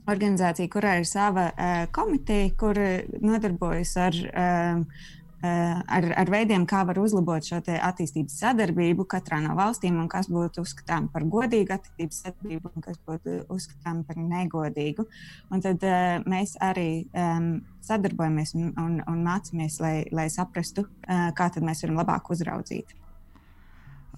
Organizācija, 0.08 0.70
kurā 0.72 0.98
ir 1.00 1.06
sava 1.08 1.50
uh, 1.52 1.84
komiteja, 1.92 2.50
kur 2.56 2.78
nodarbojas 3.20 3.94
ar 4.00 4.20
uh, 4.28 5.06
Eh, 5.38 5.82
ar, 5.86 6.06
ar 6.18 6.30
veidiem, 6.34 6.64
kā 6.66 6.80
var 6.82 6.98
uzlabot 6.98 7.46
šo 7.46 7.60
attīstības 7.62 8.40
sadarbību 8.40 9.04
katrā 9.06 9.38
no 9.44 9.52
valstīm, 9.54 10.00
un 10.02 10.08
kas 10.10 10.26
būtu 10.34 10.64
uzskatām 10.66 11.06
par 11.14 11.22
godīgu 11.30 11.76
attīstības 11.76 12.18
sadarbību, 12.24 12.72
un 12.74 12.82
kas 12.82 12.98
būtu 13.06 13.36
uzskatām 13.54 14.02
par 14.08 14.18
negodīgu. 14.18 15.06
Un 15.54 15.62
tad 15.62 15.86
uh, 15.86 16.18
mēs 16.26 16.56
arī 16.58 17.06
um, 17.14 17.52
sadarbojamies 17.86 18.56
un, 18.58 18.72
un, 18.82 18.98
un 19.06 19.22
mācāmies, 19.28 19.78
lai, 19.84 19.94
lai 20.10 20.26
saprastu, 20.34 20.88
uh, 21.06 21.28
kā 21.38 21.52
mēs 21.62 21.86
varam 21.86 22.02
labāk 22.02 22.34
uzraudzīt. 22.34 22.97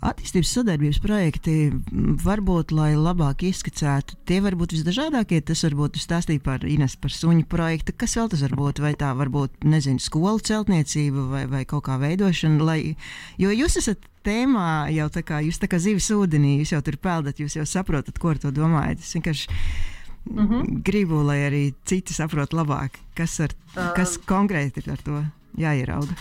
Attīstības 0.00 0.50
sadarbības 0.56 0.98
projekti 1.04 1.54
varbūt, 2.24 2.70
lai 2.72 2.94
labāk 2.96 3.42
izskicētu, 3.44 4.16
tie 4.24 4.38
var 4.40 4.56
būt 4.56 4.72
visdažādākie. 4.72 5.42
Tas 5.44 5.60
varbūt 5.66 5.98
stāstīja 6.00 6.40
par 6.44 6.64
Ines 6.64 6.96
par 6.96 7.12
suņu 7.12 7.44
projektu. 7.50 7.92
Kas 8.00 8.16
vēl 8.16 8.30
tas 8.32 8.44
var 8.46 8.56
būt? 8.56 8.80
Vai 8.80 8.94
tā 8.96 9.10
var 9.18 9.28
būt, 9.32 9.60
nezinu, 9.68 10.00
skolu 10.00 10.40
celtniecība 10.40 11.26
vai, 11.34 11.44
vai 11.50 11.66
kaut 11.68 11.84
kā 11.90 11.98
veidošana? 12.00 12.64
Lai, 12.64 12.78
jo 13.40 13.52
jūs 13.52 13.76
esat 13.82 14.08
tēmā 14.24 14.88
jau 14.96 15.10
tā 15.12 15.24
kā, 15.26 15.42
jūs 15.44 15.60
tā 15.60 15.68
kā 15.68 15.80
zivis 15.82 16.08
ūdenī, 16.16 16.56
jūs 16.62 16.72
jau 16.74 16.82
tur 16.84 16.96
peldat, 17.00 17.40
jūs 17.40 17.60
jau 17.60 17.68
saprotat, 17.68 18.16
ko 18.20 18.32
ar 18.32 18.40
to 18.40 18.56
domājat. 18.56 19.04
Es 19.04 19.12
vienkārši 19.16 19.52
mm 20.30 20.48
-hmm. 20.48 20.82
gribu, 20.84 21.22
lai 21.22 21.38
arī 21.50 21.64
citi 21.84 22.16
saprot 22.16 22.56
labāk, 22.56 23.00
kas, 23.14 23.40
ar, 23.40 23.50
kas 23.96 24.16
uh. 24.16 24.24
konkrēti 24.24 24.80
ir 24.80 24.92
ar 24.92 24.98
to 25.04 25.24
jāierauga. 25.58 26.16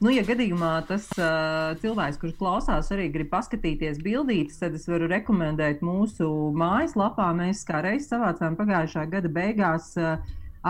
Nu, 0.00 0.08
ja 0.08 0.22
gadījumā 0.24 0.78
tas 0.88 1.10
uh, 1.20 1.74
cilvēks, 1.82 2.16
kurš 2.22 2.36
klausās, 2.38 2.86
arī 2.94 3.10
grib 3.12 3.28
paskatīties 3.34 3.98
bildītes, 4.00 4.56
tad 4.62 4.78
es 4.78 4.86
varu 4.88 5.10
rekomendēt 5.10 5.82
mūsu 5.84 6.24
mājaslapā. 6.56 7.26
Mēs 7.36 7.66
kā 7.68 7.82
reiz 7.84 8.06
savācām 8.08 8.56
pagājušā 8.56 9.02
gada 9.12 9.28
beigās 9.28 9.90
uh, 10.00 10.14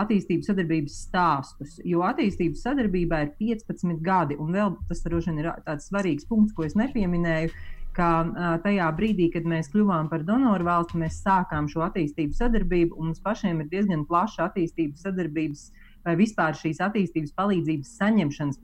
attīstības 0.01 0.49
sadarbības 0.51 0.97
stāstus. 1.05 1.77
Jo 1.87 2.03
attīstības 2.09 2.65
sadarbībā 2.65 3.21
ir 3.23 3.31
15 3.39 4.01
gadi, 4.03 4.35
un 4.35 4.51
vēl 4.57 4.75
tas 4.89 5.05
droši 5.05 5.31
vien 5.31 5.39
ir 5.39 5.47
tāds 5.63 5.87
svarīgs 5.87 6.27
punkts, 6.27 6.51
ko 6.57 6.67
es 6.67 6.75
nepieminēju. 6.81 7.55
Ka 7.95 8.09
uh, 8.25 8.51
tajā 8.67 8.91
brīdī, 8.99 9.29
kad 9.31 9.47
mēs 9.47 9.71
kļuvām 9.71 10.11
par 10.11 10.27
donoru 10.27 10.67
valsti, 10.67 10.99
mēs 11.05 11.21
sākām 11.23 11.71
šo 11.71 11.85
attīstības 11.87 12.43
sadarbību, 12.43 12.99
un 12.99 13.13
mums 13.13 13.23
pašiem 13.23 13.63
ir 13.63 13.71
diezgan 13.71 14.03
plaša 14.11 14.49
attīstības 14.49 15.07
sadarbības 15.07 15.65
vai 16.03 16.19
vispār 16.19 16.55
šīs 16.65 16.83
attīstības 16.83 17.35
palīdzības 17.39 17.95
saņemšanas 17.95 18.63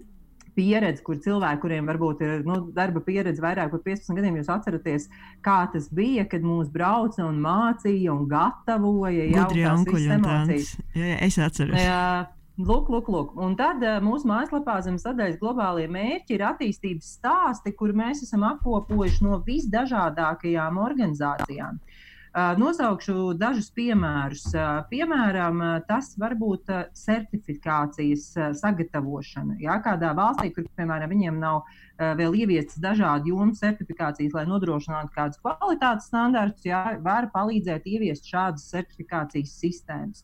pieredze, 0.57 1.03
kur 1.05 1.19
cilvēki, 1.21 1.61
kuriem 1.63 1.89
varbūt 1.89 2.23
ir 2.25 2.45
nu, 2.47 2.59
darba 2.75 3.03
pieredze 3.05 3.43
vairāk 3.43 3.69
par 3.73 3.83
15 3.85 4.17
gadiem, 4.17 4.39
jūs 4.41 4.49
atceraties, 4.53 5.05
kā 5.45 5.59
tas 5.73 5.89
bija, 5.93 6.25
kad 6.29 6.45
mūs 6.45 6.71
brauca 6.73 7.25
un 7.27 7.37
mācīja 7.43 8.15
un 8.15 8.25
gatavoja 8.31 9.29
jau 9.29 9.45
tādas 9.53 10.09
emocijas. 10.17 10.73
Jā, 10.97 11.13
jā, 11.13 11.21
es 11.29 11.39
atceros. 11.49 11.79
Jā, 11.81 12.01
Lūk, 12.57 12.87
lūk, 12.89 13.05
lūk. 13.13 13.35
Un 13.37 13.51
tad 13.53 13.83
uh, 13.85 13.99
mūsu 14.01 14.25
mājaslapā 14.25 14.79
zem 14.81 14.95
sadaļas 14.97 15.35
globālie 15.37 15.83
mērķi 15.93 16.33
ir 16.33 16.43
attīstības 16.47 17.11
stāsti, 17.19 17.69
kur 17.77 17.93
mēs 17.93 18.23
esam 18.25 18.47
apkopojuši 18.47 19.27
no 19.27 19.37
visdažādākajām 19.45 20.79
organizācijām. 20.81 21.77
Uh, 21.77 22.07
Nosaukšu 22.37 23.33
dažus 23.33 23.71
piemērus. 23.73 24.43
Piemēram, 24.91 25.61
tas 25.87 26.11
var 26.21 26.35
būt 26.37 26.69
certifikācijas 26.93 28.27
sagatavošana. 28.59 29.55
Jā, 29.63 29.79
kādā 29.81 30.11
valstī, 30.13 30.51
kur 30.53 30.67
piemēram 30.77 31.09
viņiem 31.15 31.39
nav 31.41 31.63
vēl 31.97 32.37
ieviestas 32.43 32.77
dažādu 32.83 33.33
jomu 33.33 33.57
certifikācijas, 33.57 34.37
lai 34.37 34.45
nodrošinātu 34.51 35.09
kādus 35.17 35.41
kvalitātes 35.41 36.11
standartus, 36.11 36.69
jā, 36.69 36.83
var 37.01 37.31
palīdzēt 37.33 37.89
ieviest 37.89 38.29
šādas 38.29 38.69
certifikācijas 38.69 39.57
sistēmas. 39.57 40.21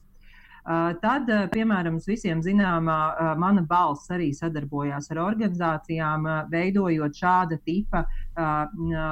Tad, 0.63 1.28
piemēram, 1.52 1.97
visiem 2.08 2.39
zināmā 2.39 3.36
mana 3.36 3.62
balss 3.67 4.08
arī 4.15 4.30
sadarbojās 4.32 5.12
ar 5.12 5.19
organizācijām, 5.26 6.30
veidojot 6.54 7.19
šāda 7.19 7.58
tipa 7.67 8.06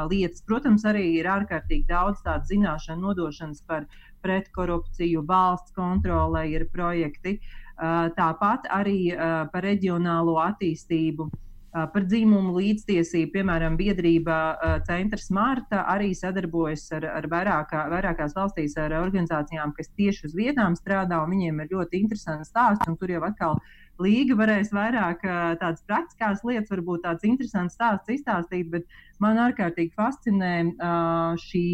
lietas. 0.08 0.46
Protams, 0.48 0.86
arī 0.88 1.18
ir 1.18 1.28
ārkārtīgi 1.28 1.90
daudz 1.90 2.24
tādu 2.24 2.54
zināšanu 2.54 3.10
nodošanas 3.10 3.62
par 3.68 3.84
pretkorupciju, 4.24 5.26
valsts 5.28 5.76
kontrolē 5.76 6.46
ir 6.54 6.70
projekti. 6.72 7.42
Tāpat 8.16 8.72
arī 8.72 9.12
par 9.52 9.68
reģionālo 9.68 10.40
attīstību. 10.40 11.28
Par 11.72 12.04
dzimumu 12.04 12.52
līdztiesību, 12.58 13.30
piemēram, 13.32 13.78
biedrība 13.80 14.38
Centrs 14.84 15.30
Marta 15.32 15.86
arī 15.88 16.10
sadarbojas 16.20 16.84
ar, 16.98 17.06
ar 17.08 17.28
vairākā, 17.32 17.86
vairākās 17.94 18.36
valstīs 18.36 18.76
ar 18.76 18.92
organizācijām, 19.00 19.72
kas 19.78 19.88
tieši 19.96 20.28
uz 20.28 20.36
vietām 20.36 20.76
strādā, 20.76 21.22
un 21.24 21.32
viņiem 21.32 21.64
ir 21.64 21.72
ļoti 21.72 22.02
interesanti 22.04 22.50
stāsti. 22.50 22.92
Tur 23.00 23.16
jau 23.16 23.24
atkal 23.24 23.56
līga 24.04 24.36
varēs 24.42 24.74
vairāk 24.76 25.24
tādas 25.62 25.86
praktiskās 25.88 26.44
lietas, 26.44 26.74
varbūt 26.74 27.06
tādas 27.06 27.24
interesantas 27.30 27.80
stāstus 27.80 28.20
izstāstīt, 28.20 28.68
bet 28.76 29.00
man 29.24 29.40
ārkārtīgi 29.40 29.96
fascinē 29.96 30.54
šī 31.40 31.66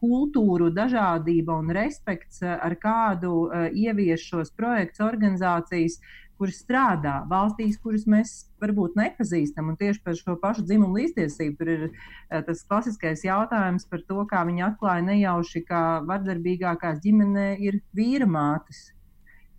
kultūru 0.00 0.70
dažādība 0.72 1.58
un 1.60 1.70
respekts, 1.76 2.40
ar 2.42 2.76
kādu 2.80 3.34
uh, 3.44 3.68
ievieš 3.68 4.26
šos 4.32 4.52
projektus 4.56 5.04
organizācijas, 5.04 6.00
kuras 6.40 6.62
strādā 6.62 7.18
valstīs, 7.28 7.76
kuras 7.84 8.06
mēs 8.08 8.30
varbūt 8.62 8.96
nepazīstam. 8.96 9.68
Un 9.72 9.76
tieši 9.80 10.00
par 10.04 10.16
šo 10.16 10.38
pašu 10.40 10.64
dzimumu 10.64 10.96
līdztiesību 10.96 11.58
tur 11.58 11.72
ir 11.74 11.82
eh, 11.90 12.40
tas 12.46 12.64
klasiskais 12.64 13.26
jautājums 13.26 13.84
par 13.90 14.00
to, 14.08 14.24
kā 14.30 14.40
viņi 14.48 14.64
atklāja 14.70 15.04
nejauši, 15.10 15.62
ka 15.68 15.82
vardarbīgākās 16.08 17.02
ģimenē 17.04 17.50
ir 17.60 17.82
vīra 17.96 18.28
mātes. 18.30 18.88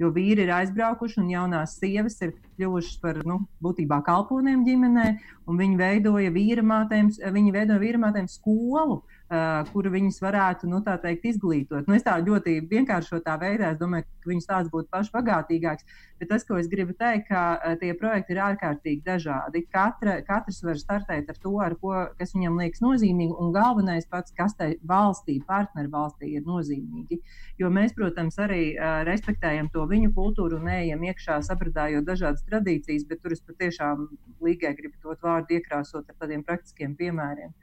Jo 0.01 0.09
vīri 0.09 0.47
ir 0.47 0.49
aizbraukuši 0.55 1.19
un 1.21 1.29
jaunās 1.29 1.75
sievas 1.77 2.17
ir 2.25 2.33
kļuvušas 2.57 2.97
par 3.03 3.19
nu, 3.29 3.43
būtībā 3.61 3.99
kalponiem 4.07 4.63
ģimenē, 4.65 5.07
un 5.45 5.61
viņi 5.61 5.77
veidoja 5.77 6.33
vīramātēm, 6.33 7.11
viņi 7.35 7.53
veidoja 7.53 7.83
vīramātēm 7.83 8.25
skolu, 8.31 9.03
uh, 9.31 9.41
uh, 9.61 9.63
kuru 9.71 9.91
viņas 9.93 10.19
varētu 10.23 10.69
nu, 10.69 10.81
teikt, 10.85 11.25
izglītot. 11.31 11.87
Nu, 11.87 11.95
es 11.95 12.05
tā 12.05 12.17
ļoti 12.21 12.57
vienkāršotā 12.71 13.37
veidā 13.41 13.71
domāju, 13.79 14.05
ka 14.21 14.31
viņas 14.31 14.49
tāds 14.49 14.71
būtu 14.73 14.89
pašbagātīgāks. 14.93 15.87
Bet 16.21 16.29
tas, 16.29 16.43
ko 16.45 16.59
es 16.59 16.67
gribu 16.71 16.93
teikt, 16.97 17.29
ka 17.29 17.43
uh, 17.55 17.75
tie 17.81 17.93
projekti 17.97 18.35
ir 18.35 18.41
ārkārtīgi 18.49 19.03
dažādi. 19.05 19.63
Katra, 19.71 20.19
katrs 20.27 20.61
var 20.65 20.79
startēt 20.81 21.31
ar 21.31 21.39
to, 21.41 21.53
ar 21.63 21.77
ko, 21.81 21.93
kas 22.19 22.35
viņam 22.35 22.59
liekas 22.61 22.83
nozīmīgi, 22.83 23.37
un 23.41 23.53
galvenais 23.55 24.07
pats, 24.11 24.35
kas 24.37 24.55
tai 24.59 24.73
valstī, 24.87 25.39
partneru 25.47 25.93
valstī 25.93 26.33
ir 26.35 26.45
nozīmīgi. 26.47 27.21
Jo 27.61 27.71
mēs, 27.73 27.95
protams, 27.97 28.39
arī 28.41 28.73
uh, 28.75 29.01
respektējam 29.07 29.71
to 29.73 29.87
viņu 29.89 30.13
kultūru 30.17 30.59
un 30.59 30.71
ejam 30.75 31.07
iekšā, 31.07 31.41
sapratājot 31.47 32.07
dažādas 32.07 32.45
tradīcijas, 32.49 33.07
bet 33.09 33.23
tur 33.23 33.37
es 33.37 33.43
patiešām 33.47 34.07
līgai 34.43 34.75
gribu 34.77 34.97
dot 35.01 35.23
vārdu 35.23 35.57
iekrāsot 35.57 36.09
ar 36.09 36.17
tādiem 36.19 36.43
praktiskiem 36.45 36.97
piemēriem. 36.99 37.53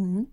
Mm. 0.00 0.26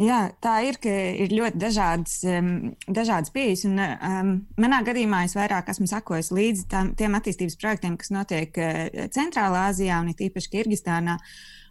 Jā, 0.00 0.20
tā 0.40 0.54
ir, 0.64 0.78
ka 0.80 0.92
ir 1.20 1.32
ļoti 1.36 1.60
dažādas, 1.60 2.14
um, 2.24 2.70
dažādas 2.88 3.32
pieejas. 3.34 3.66
Un, 3.68 3.76
um, 3.76 4.30
manā 4.60 4.80
gadījumā 4.86 5.26
es 5.26 5.36
vairāk 5.36 5.68
esmu 5.68 5.90
sakojis 5.90 6.30
līdzi 6.32 6.64
tam, 6.72 6.94
tiem 6.96 7.18
attīstības 7.18 7.58
projektiem, 7.60 7.98
kas 8.00 8.12
notiek 8.14 8.56
uh, 8.56 8.86
Centrālā 9.12 9.66
Azijā 9.68 10.00
un 10.00 10.08
it 10.14 10.22
īpaši 10.24 10.54
Kirgistānā. 10.54 11.18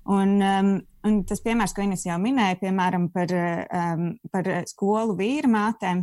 Un, 0.09 0.39
um, 0.41 0.69
un 1.05 1.17
tas 1.29 1.41
piemērs, 1.45 1.75
ko 1.77 1.83
Ines 1.85 2.01
jau 2.07 2.15
minēja, 2.21 2.57
piemēram, 2.63 3.05
par, 3.13 3.29
um, 3.77 4.07
par 4.33 4.47
skolu 4.69 5.13
vīrmātēm, 5.19 6.01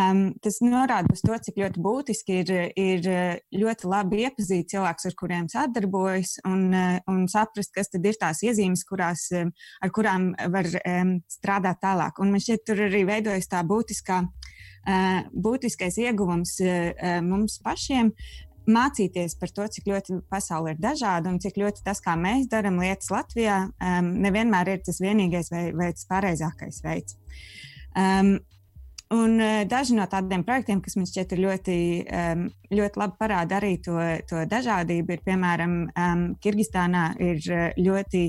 um, 0.00 0.22
tas 0.42 0.58
norāda 0.64 1.14
uz 1.14 1.22
to, 1.22 1.36
cik 1.46 1.60
ļoti 1.62 1.84
būtiski 1.84 2.40
ir, 2.42 2.50
ir 2.74 3.06
ļoti 3.54 3.90
labi 3.92 4.24
iepazīt 4.26 4.72
cilvēkus, 4.74 5.06
ar 5.06 5.16
kuriem 5.20 5.46
sadarbojas, 5.52 6.34
un, 6.50 6.66
un 7.10 7.22
saprast, 7.30 7.70
kas 7.76 7.94
tad 7.94 8.10
ir 8.10 8.18
tās 8.18 8.42
iezīmes, 8.42 8.82
kurās, 8.88 9.28
ar 9.34 9.94
kurām 9.94 10.32
var 10.50 10.70
um, 10.82 11.14
strādāt 11.30 11.78
tālāk. 11.84 12.18
Un 12.18 12.34
man 12.34 12.42
šķiet, 12.42 12.66
tur 12.66 12.88
arī 12.88 13.06
veidojas 13.14 13.50
tā 13.54 13.62
būtiskā 13.62 14.24
būtiskais 14.84 15.96
ieguvums 16.02 16.58
mums 17.24 17.56
pašiem 17.64 18.10
mācīties 18.70 19.36
par 19.40 19.52
to, 19.54 19.66
cik 19.76 19.90
ļoti 19.90 20.20
pasaule 20.30 20.74
ir 20.74 20.80
dažāda 20.82 21.30
un 21.32 21.38
cik 21.42 21.58
ļoti 21.60 21.84
tas, 21.86 22.00
kā 22.04 22.16
mēs 22.20 22.48
darām 22.52 22.80
lietas 22.82 23.10
Latvijā, 23.12 23.60
um, 23.68 24.10
nevienmēr 24.24 24.74
ir 24.74 24.82
tas 24.86 25.00
vienīgais 25.04 25.52
vai, 25.52 25.68
vai 25.76 25.92
tas 25.94 26.08
pareizākais 26.10 26.80
veids. 26.84 27.16
Um, 27.94 28.36
un 29.14 29.36
uh, 29.38 29.62
daži 29.70 29.96
no 29.98 30.06
tādiem 30.10 30.42
projektiem, 30.46 30.80
kas 30.84 30.96
man 30.98 31.08
šķiet 31.10 31.36
ļoti, 31.38 31.78
um, 32.08 32.48
ļoti 32.74 33.00
labi 33.02 33.18
parāda 33.20 33.60
arī 33.60 33.76
to, 33.84 33.98
to 34.30 34.42
dažādību, 34.50 35.14
ir 35.14 35.24
piemēram 35.28 35.78
um, 35.86 36.26
Kirgistānā 36.42 37.06
ir 37.22 37.40
ļoti, 37.78 38.26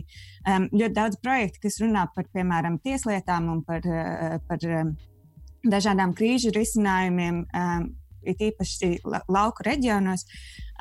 um, 0.51 0.69
ļoti 0.73 0.95
daudz 0.99 1.19
projektu, 1.23 1.63
kas 1.65 1.81
runā 1.83 2.07
par 2.15 2.29
piemēram 2.35 2.79
tieslietām 2.83 3.51
un 3.55 3.65
par, 3.67 3.87
uh, 3.87 4.39
par 4.49 4.69
dažādām 5.65 6.13
krīžu 6.17 6.53
risinājumiem, 6.55 7.45
um, 7.49 7.93
it 8.25 8.41
īpaši 8.51 8.95
la, 9.09 9.21
lauku 9.31 9.65
reģionos, 9.67 10.25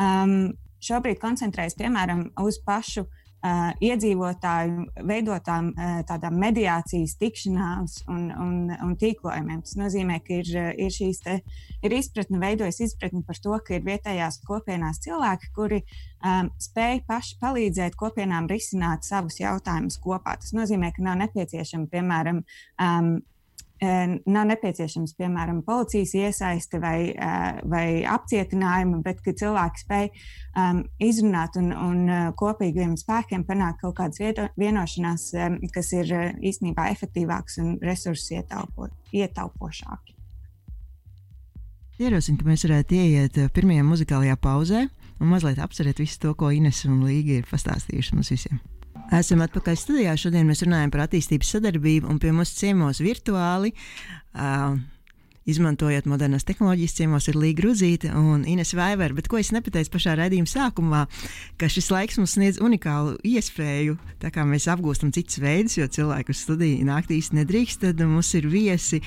um, 0.00 0.54
šobrīd 0.84 1.20
koncentrējas 1.22 1.76
piemēram 1.78 2.26
uz 2.44 2.58
pašu 2.64 3.04
uh, 3.44 3.70
iedzīvotāju 3.84 5.04
veidotām 5.08 5.70
uh, 5.72 5.98
tādām 6.08 6.36
mediācijas, 6.40 7.16
tikšanās 7.20 7.96
un, 8.12 8.26
un, 8.30 8.54
un 8.74 8.94
tīklojumiem. 9.00 9.62
Tas 9.64 9.76
nozīmē, 9.80 10.20
ka 10.24 10.40
ir, 10.40 10.52
ir 10.86 11.18
te, 11.24 11.38
ir 11.84 11.96
izpratne, 11.98 12.40
veidojas 12.42 12.80
izpratne 12.84 13.24
par 13.26 13.40
to, 13.40 13.58
ka 13.66 13.78
ir 13.78 13.84
vietējās 13.86 14.40
kopienās 14.48 15.02
cilvēki, 15.04 15.52
kuri 15.56 15.82
um, 15.84 16.50
spēj 16.62 17.04
paši 17.08 17.38
palīdzēt 17.42 18.00
kopienām 18.00 18.48
risināt 18.50 19.06
savus 19.08 19.40
jautājumus 19.42 20.00
kopā. 20.04 20.38
Tas 20.40 20.56
nozīmē, 20.56 20.92
ka 20.96 21.04
nav 21.06 21.20
nepieciešama, 21.24 21.90
piemēram, 21.92 22.44
um, 22.80 23.14
nav 23.82 24.46
nepieciešams, 24.48 25.16
piemēram, 25.18 25.62
policijas 25.66 26.14
iesaiste 26.14 26.78
vai, 26.80 27.12
vai 27.68 27.86
apcietinājuma, 28.08 29.00
bet 29.04 29.20
ka 29.24 29.34
cilvēki 29.36 29.82
spēj 29.82 30.08
um, 30.08 30.82
izrunāt 31.02 31.58
un, 31.60 31.72
un 31.74 32.32
kopīgiem 32.38 32.94
spēkiem 33.00 33.44
panākt 33.48 33.82
kaut 33.82 33.96
kādas 33.98 34.22
vienošanās, 34.60 35.28
um, 35.36 35.58
kas 35.74 35.92
ir 35.98 36.12
īstenībā 36.38 36.88
efektīvākas 36.94 37.60
un 37.64 37.78
resursus 37.82 38.30
ietaupo, 38.38 38.88
ietaupošāki. 39.12 40.14
Ierosinu, 42.02 42.40
ka 42.40 42.48
mēs 42.48 42.64
varētu 42.66 42.96
ieiet 42.98 43.36
pirmajā 43.54 43.84
muzikālajā 43.86 44.38
pauzē 44.42 44.86
un 45.20 45.30
mazliet 45.30 45.60
apcerēt 45.62 46.00
visu 46.02 46.18
to, 46.24 46.32
ko 46.38 46.50
Ines 46.50 46.82
un 46.88 47.04
Līga 47.06 47.38
ir 47.38 47.50
pastāstījuši 47.50 48.16
mums 48.18 48.32
visiem. 48.34 48.58
Esam 49.12 49.44
atpakaļ 49.44 49.76
studijā. 49.76 50.14
Šodien 50.16 50.48
mēs 50.48 50.64
runājam 50.64 50.92
par 50.94 51.04
attīstības 51.04 51.52
sadarbību 51.56 52.08
un 52.08 52.18
pie 52.22 52.32
mums 52.32 52.54
ciemos 52.56 53.02
virtuāli. 53.04 53.74
Uh, 54.32 54.78
Izmantojot 55.44 56.06
modernas 56.08 56.46
tehnoloģijas, 56.48 56.94
ciemos 56.96 57.26
ir 57.28 57.36
Līga 57.36 57.58
Gruzīta 57.58 58.14
un 58.16 58.46
Ines 58.48 58.72
Vaivera. 58.72 59.12
Bet 59.12 59.28
ko 59.28 59.36
es 59.36 59.50
nepateicu 59.52 59.92
pašā 59.92 60.14
raidījuma 60.16 60.48
sākumā, 60.48 61.02
ka 61.60 61.68
šis 61.68 61.90
laiks 61.92 62.16
mums 62.16 62.38
sniedz 62.38 62.60
unikālu 62.64 63.18
iespēju, 63.28 63.98
tā 64.24 64.32
kā 64.32 64.46
mēs 64.48 64.70
apgūstam 64.72 65.12
citus 65.12 65.42
veidus, 65.44 65.76
jo 65.76 65.88
cilvēku 65.98 66.32
uz 66.32 66.40
studiju 66.46 66.88
nākt 66.88 67.12
īsti 67.12 67.42
nedrīkst, 67.42 67.84
tad 67.84 68.00
mums 68.08 68.32
ir 68.40 68.48
viesi 68.48 69.02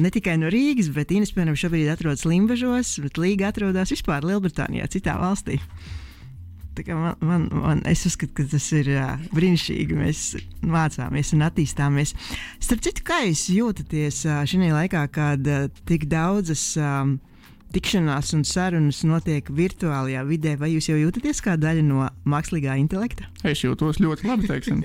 ne 0.00 0.08
tikai 0.08 0.38
no 0.40 0.48
Rīgas, 0.52 0.88
bet 0.96 1.12
Ines, 1.12 1.34
piemēram, 1.36 1.60
šobrīd 1.60 1.92
atrodas 1.92 2.24
Limbažos, 2.24 2.96
bet 3.04 3.20
Līga 3.20 3.52
atrodas 3.52 3.92
vispār 3.92 4.24
Lielbritānijā, 4.24 4.88
citā 4.96 5.20
valstī. 5.20 5.60
Man, 6.72 7.16
man, 7.20 7.48
man, 7.52 7.82
es 7.84 8.06
uzskatu, 8.08 8.32
ka 8.38 8.46
tas 8.48 8.64
ir 8.72 8.88
uh, 8.94 9.18
brīnišķīgi. 9.36 9.96
Mēs 9.98 10.20
mācāmies 10.64 11.32
un 11.36 11.44
attīstāmies. 11.44 12.14
Starp 12.64 12.80
citu, 12.86 13.04
kā 13.04 13.18
jūs 13.26 13.44
jūtaties 13.52 14.22
uh, 14.24 14.40
šajā 14.48 14.72
laikā, 14.72 15.02
kad 15.12 15.50
uh, 15.52 15.66
tik 15.88 16.06
daudzas 16.08 16.64
um, 16.80 17.18
tikšanās 17.76 18.32
un 18.38 18.46
sarunas 18.48 19.02
notiek 19.04 19.50
virtuālajā 19.52 20.24
vidē, 20.28 20.54
vai 20.60 20.72
jūs 20.72 20.88
jau 20.88 20.96
jūtaties 20.96 21.44
kā 21.44 21.58
daļa 21.60 21.84
no 21.84 22.08
mākslīgā 22.24 22.78
intelekta? 22.80 23.28
Es 23.44 23.64
jūtos 23.66 24.00
ļoti 24.00 24.30
labi, 24.30 24.48
teiksim. 24.48 24.80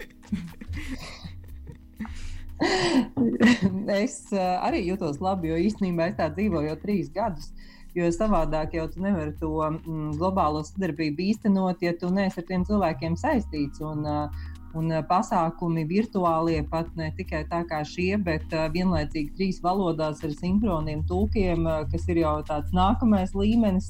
es 3.95 4.19
uh, 4.35 4.59
arī 4.67 4.83
jūtos 4.89 5.23
labi, 5.23 5.53
jo 5.53 5.63
īstenībā 5.69 6.11
es 6.11 6.19
tā 6.19 6.27
dzīvoju 6.35 6.73
jau 6.73 6.77
trīs 6.83 7.07
gadus. 7.15 7.47
Uh, 7.47 7.76
Jo 7.97 8.11
savādāk 8.13 8.75
jau 8.77 8.85
tu 8.93 9.01
nevari 9.01 9.31
to 9.39 9.49
mm, 9.57 10.11
globālo 10.19 10.61
sadarbību 10.67 11.23
īstenot, 11.31 11.81
ja 11.81 11.95
tu 11.97 12.11
neesi 12.13 12.43
ar 12.43 12.45
tiem 12.45 12.65
cilvēkiem 12.67 13.15
saistīts. 13.17 13.81
Un, 13.81 14.03
uh, 14.05 14.51
un 14.77 14.91
uh, 14.91 15.01
pasākumi 15.09 15.87
virtuālie 15.89 16.59
pat 16.69 16.91
ne 16.99 17.09
tikai 17.17 17.41
tā 17.49 17.63
kā 17.69 17.79
šie, 17.87 18.11
bet 18.21 18.53
uh, 18.53 18.67
vienlaicīgi 18.75 19.33
trīs 19.39 19.61
valodās 19.65 20.21
ar 20.27 20.35
sinhroniem 20.37 21.01
tulkiem, 21.09 21.65
uh, 21.65 21.87
kas 21.89 22.05
ir 22.13 22.21
jau 22.21 22.35
tāds 22.45 22.75
nākamais 22.77 23.33
līmenis, 23.33 23.89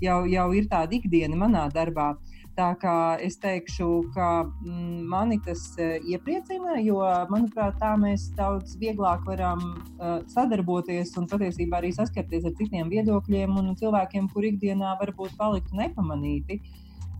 jau, 0.00 0.18
jau 0.24 0.48
ir 0.56 0.72
tāda 0.72 0.96
ikdiena 0.96 1.36
manā 1.36 1.68
darbā. 1.74 2.14
Tā 2.58 2.72
kā 2.82 2.92
es 3.22 3.36
teikšu, 3.38 3.88
ka 4.16 4.28
mm, 4.42 5.02
mani 5.06 5.36
tas 5.46 5.60
uh, 5.78 5.94
iepriecina, 6.10 6.74
jo, 6.82 6.98
manuprāt, 7.30 7.76
tā 7.78 7.92
mēs 8.00 8.24
daudz 8.34 8.74
vieglāk 8.80 9.22
varam 9.30 9.62
uh, 9.62 10.16
sadarboties 10.32 11.14
un 11.20 11.28
patiesībā 11.30 11.78
arī 11.78 11.92
saskarties 11.94 12.48
ar 12.50 12.56
citiem 12.58 12.90
viedokļiem 12.90 13.60
un 13.62 13.76
cilvēkiem, 13.78 14.26
kur 14.32 14.48
ikdienā 14.50 14.96
varbūt 14.98 15.38
paliktu 15.38 15.78
nepamanīti. 15.78 16.58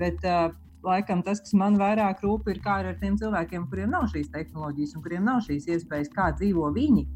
Bet, 0.02 0.26
uh, 0.26 0.50
laikam 0.82 1.22
tas, 1.22 1.40
kas 1.44 1.54
man 1.58 1.78
vairāk 1.78 2.22
rūp, 2.24 2.48
ir 2.50 2.58
kā 2.64 2.80
ar 2.82 2.98
tiem 3.00 3.16
cilvēkiem, 3.18 3.66
kuriem 3.70 3.94
nav 3.94 4.08
šīs 4.12 4.30
tehnoloģijas 4.34 4.96
un 4.96 5.04
kuriem 5.06 5.24
nav 5.26 5.42
šīs 5.46 5.70
iespējas, 5.74 6.10
kā 6.14 6.30
dzīvo 6.34 6.70
viņi. 6.74 7.06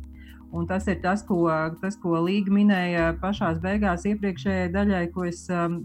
Un 0.52 0.66
tas 0.68 0.84
ir 0.90 0.98
tas, 1.00 1.22
ko, 1.24 1.46
tas, 1.80 1.94
ko 1.96 2.18
Līga 2.20 2.52
minēja 2.52 3.06
pašā 3.22 3.54
beigās, 3.62 4.04
iepriekšējai 4.08 4.72
daļai, 4.74 5.06
ko 5.14 5.24
es 5.24 5.46
um, 5.48 5.78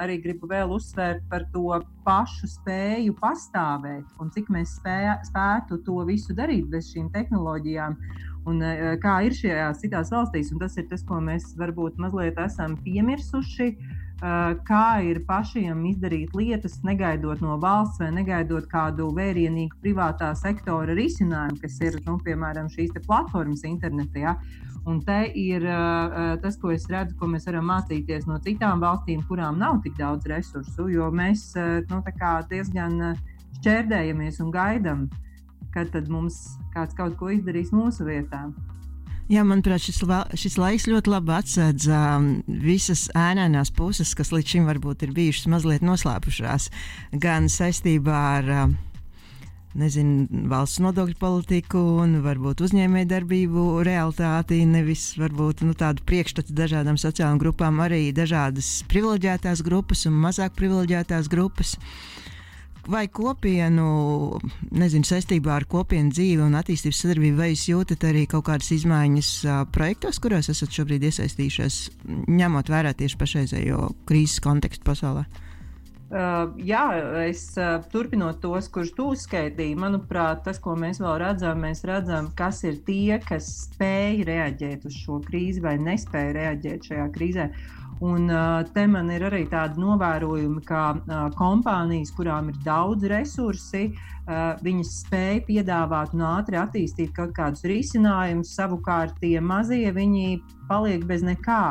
arī 0.00 0.16
gribu 0.24 0.48
vēl 0.48 0.72
uzsvērt 0.72 1.26
par 1.28 1.44
to 1.52 1.76
pašu 2.06 2.48
spēju 2.48 3.12
pastāvēt 3.20 4.22
un 4.22 4.32
cik 4.32 4.48
mēs 4.54 4.78
spē, 4.78 5.18
spētu 5.28 5.82
to 5.84 6.00
visu 6.08 6.36
darīt 6.38 6.64
bez 6.72 6.88
šīm 6.94 7.10
tehnoloģijām. 7.12 7.98
Un, 8.48 8.64
uh, 8.64 8.96
kā 9.02 9.18
ir 9.26 9.36
šajās 9.36 9.84
citās 9.84 10.14
valstīs, 10.14 10.54
un 10.54 10.64
tas 10.64 10.80
ir 10.80 10.88
tas, 10.88 11.04
ko 11.04 11.20
mēs 11.20 11.52
varbūt 11.60 12.00
mazliet 12.00 12.40
esam 12.40 12.80
piemirsuši. 12.86 13.72
Uh, 13.76 14.02
kā 14.20 14.84
ir 15.04 15.20
pašiem 15.28 15.82
izdarīt 15.90 16.32
lietas, 16.34 16.78
negaidot 16.84 17.42
no 17.44 17.58
valsts 17.60 18.00
vai 18.00 18.10
negaidot 18.16 18.64
kādu 18.70 19.10
vērienīgu 19.12 19.76
privātā 19.82 20.30
sektora 20.34 20.94
risinājumu, 20.96 21.60
kas 21.60 21.80
ir 21.84 21.98
nu, 22.06 22.16
piemēram 22.24 22.70
šīs 22.72 22.96
platformas 23.06 23.64
internetā. 23.68 24.22
Ja? 24.22 24.36
Un 24.86 25.00
te 25.02 25.18
ir 25.34 25.64
uh, 25.66 26.36
tas, 26.40 26.56
ko 26.62 26.70
es 26.70 26.86
redzu, 26.88 27.16
ko 27.18 27.26
mēs 27.26 27.48
varam 27.48 27.66
mācīties 27.66 28.28
no 28.30 28.38
citām 28.38 28.80
valstīm, 28.80 29.24
kurām 29.26 29.58
nav 29.58 29.80
tik 29.82 29.96
daudz 29.98 30.28
resursu, 30.30 30.86
jo 30.94 31.10
mēs 31.10 31.50
uh, 31.58 31.82
nu, 31.90 32.00
diezgan 32.48 33.16
šķērdējamies 33.58 34.40
un 34.44 34.52
gaidām, 34.54 35.08
kad 35.74 35.90
mums 36.08 36.56
kāds 36.72 36.94
kaut 36.94 37.18
ko 37.18 37.32
izdarīs 37.34 37.74
mūsu 37.74 38.06
vietā. 38.06 38.46
Jā, 39.26 39.42
manuprāt, 39.42 39.82
šis, 39.82 39.96
šis 40.38 40.54
laiks 40.54 40.84
ļoti 40.86 41.10
labi 41.10 41.32
atsedz 41.34 41.88
um, 41.90 42.26
visas 42.46 43.08
ēnainās 43.18 43.72
puses, 43.74 44.12
kas 44.14 44.30
līdz 44.30 44.52
šim 44.52 44.68
varbūt 44.70 45.02
ir 45.02 45.14
bijušas 45.16 45.48
mazliet 45.50 45.82
noslēpušās. 45.82 46.68
Gan 47.24 47.48
saistībā 47.50 48.20
ar 48.36 48.52
um, 48.54 48.76
nezinu, 49.74 50.46
valsts 50.52 50.78
nodokļu 50.84 51.18
politiku 51.18 51.82
un 52.04 52.20
varbūt 52.22 52.62
uzņēmējdarbību 52.68 53.66
realitāti, 53.88 54.60
nevis 54.70 55.08
varbūt 55.18 55.64
nu, 55.66 55.74
tādu 55.74 56.06
priekšstatu 56.06 56.54
dažādām 56.54 56.94
sociālām 56.94 57.42
grupām, 57.42 57.82
arī 57.82 58.12
dažādas 58.14 58.84
privileģētās 58.86 59.66
grupas 59.66 60.06
un 60.06 60.22
mazāk 60.22 60.54
privileģētās 60.54 61.26
grupas. 61.34 61.74
Uh, 61.74 62.25
vai 62.90 63.06
kopienu, 63.12 63.86
nezinu, 64.76 65.06
saistībā 65.06 65.54
ar 65.56 65.66
kopienu 65.70 66.12
dzīvi 66.14 66.44
un 66.44 66.58
attīstības 66.58 67.00
sadarbību, 67.02 67.38
vai 67.40 67.50
jūs 67.52 67.66
jūtat 67.70 68.06
arī 68.08 68.26
kaut 68.30 68.46
kādas 68.48 68.70
izmaiņas 68.76 69.32
uh, 69.46 69.64
projektos, 69.74 70.20
kuros 70.22 70.50
esat 70.52 70.74
šobrīd 70.76 71.06
iesaistījušies, 71.08 71.80
ņemot 72.30 72.70
vērā 72.72 72.94
tieši 72.96 73.18
pašreizējo 73.20 73.90
krīzes 74.08 74.42
kontekstu 74.44 74.86
pasaulē? 74.86 75.26
Uh, 76.06 76.52
jā, 76.62 76.84
es 77.26 77.48
uh, 77.58 77.80
turpinot 77.90 78.38
tos, 78.38 78.68
kurus 78.70 78.92
tu 78.94 79.08
uzskaitīji, 79.10 79.74
manuprāt, 79.74 80.44
tas, 80.46 80.60
ko 80.62 80.76
mēs 80.78 81.00
vēl 81.02 81.16
redzam, 81.24 81.64
mēs 81.66 81.82
redzam, 81.88 82.28
kas 82.38 82.62
ir 82.62 82.76
tie, 82.86 83.16
kas 83.26 83.48
spēj 83.64 84.22
reaģēt 84.28 84.86
uz 84.86 85.00
šo 85.02 85.18
krīzi 85.26 85.64
vai 85.64 85.74
nespēja 85.82 86.36
reaģēt 86.36 86.86
šajā 86.92 87.08
krīzē. 87.16 87.48
Un 88.04 88.28
te 88.74 88.82
man 88.92 89.08
ir 89.08 89.22
arī 89.24 89.46
tādi 89.48 89.80
novērojumi, 89.80 90.60
ka 90.68 90.82
kompānijas, 91.38 92.10
kurām 92.12 92.50
ir 92.52 92.58
daudz 92.66 93.06
resursi, 93.08 93.86
viņas 94.60 94.90
spēj 95.06 95.40
piedāvāt 95.46 96.12
un 96.12 96.26
ātri 96.28 96.60
attīstīt 96.60 97.14
kaut 97.16 97.32
kādus 97.38 97.64
risinājumus. 97.64 98.52
Savukārt 98.58 99.16
tie 99.22 99.40
mazie 99.40 99.88
viņi 99.96 100.42
paliek 100.68 101.06
bez 101.08 101.24
nekā. 101.24 101.62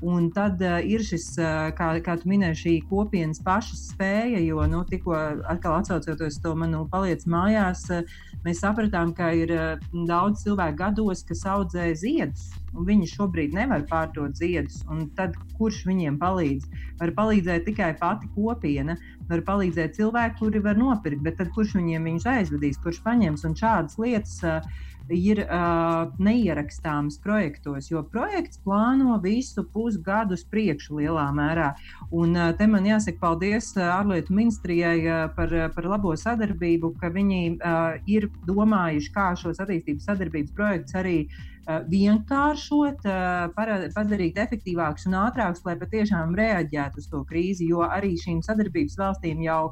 Un 0.00 0.28
tad 0.30 0.60
uh, 0.62 0.78
ir 0.86 1.02
šis, 1.02 1.32
uh, 1.40 1.70
kā, 1.74 1.88
kā 2.04 2.14
tu 2.20 2.28
minēji, 2.30 2.58
šī 2.60 2.74
kopienas 2.86 3.40
pašas 3.42 3.88
spēja, 3.92 4.38
jo 4.44 4.62
nu, 4.70 4.84
tikko 4.86 5.16
atkal 5.50 5.80
atcaucoties 5.80 6.38
to 6.44 6.54
manu 6.58 6.84
paliec 6.92 7.24
mājās, 7.26 7.82
uh, 7.90 8.06
mēs 8.44 8.62
sapratām, 8.62 9.10
ka 9.16 9.32
ir 9.34 9.50
uh, 9.56 9.88
daudz 10.06 10.44
cilvēku 10.46 10.78
gados, 10.78 11.24
kas 11.26 11.42
audzē 11.50 11.88
ziedus, 11.98 12.46
un 12.76 12.86
viņi 12.86 13.10
šobrīd 13.10 13.56
nevar 13.58 13.82
pārdot 13.90 14.38
ziedus. 14.38 14.84
Tad 15.18 15.34
kurš 15.58 15.82
viņiem 15.88 16.20
palīdz? 16.22 16.68
Var 17.00 17.14
palīdzēt 17.18 17.66
tikai 17.66 17.90
pati 17.98 18.30
kopiena, 18.36 18.94
var 19.26 19.42
palīdzēt 19.50 19.98
cilvēki, 19.98 20.38
kuri 20.38 20.62
var 20.62 20.78
nopirkt, 20.78 21.24
bet 21.26 21.40
tad 21.42 21.50
kurš 21.56 21.74
viņiem 21.80 22.06
viņus 22.06 22.28
aizvedīs, 22.36 22.78
kurš 22.84 23.02
paņems 23.02 23.48
un 23.50 23.58
šādas 23.58 23.98
lietas. 23.98 24.38
Uh, 24.46 24.86
ir 25.14 25.40
uh, 25.44 26.10
neierakstāmas 26.20 27.18
projektos, 27.24 27.90
jo 27.90 28.02
projekts 28.12 28.60
plāno 28.64 29.16
visu 29.22 29.64
pusgadu 29.72 30.36
uz 30.36 30.44
priekšu 30.48 31.00
lielā 31.00 31.28
mērā. 31.34 31.72
Un 32.12 32.36
uh, 32.36 32.50
te 32.58 32.68
man 32.70 32.86
jāsaka 32.88 33.20
paldies 33.22 33.72
ārlietu 33.80 34.36
ministrijai 34.36 34.98
uh, 35.06 35.20
par, 35.36 35.54
par 35.74 35.90
labo 35.96 36.14
sadarbību, 36.16 36.94
ka 37.00 37.12
viņi 37.14 37.42
uh, 37.56 38.00
ir 38.10 38.28
domājuši, 38.48 39.12
kā 39.14 39.30
šos 39.38 39.62
attīstības 39.64 40.08
sadarbības 40.10 40.56
projektus 40.56 40.98
arī 40.98 41.16
uh, 41.26 41.48
vienkāršot, 41.88 43.04
uh, 43.08 43.92
padarīt 43.96 44.40
efektīvākus 44.40 45.08
un 45.08 45.18
ātrākus, 45.24 45.64
lai 45.68 45.76
patiešām 45.80 46.36
reaģētu 46.38 47.02
uz 47.02 47.08
to 47.12 47.24
krīzi, 47.28 47.68
jo 47.72 47.84
arī 47.86 48.14
šīm 48.20 48.42
sadarbības 48.44 48.98
valstīm 49.00 49.44
jau 49.44 49.62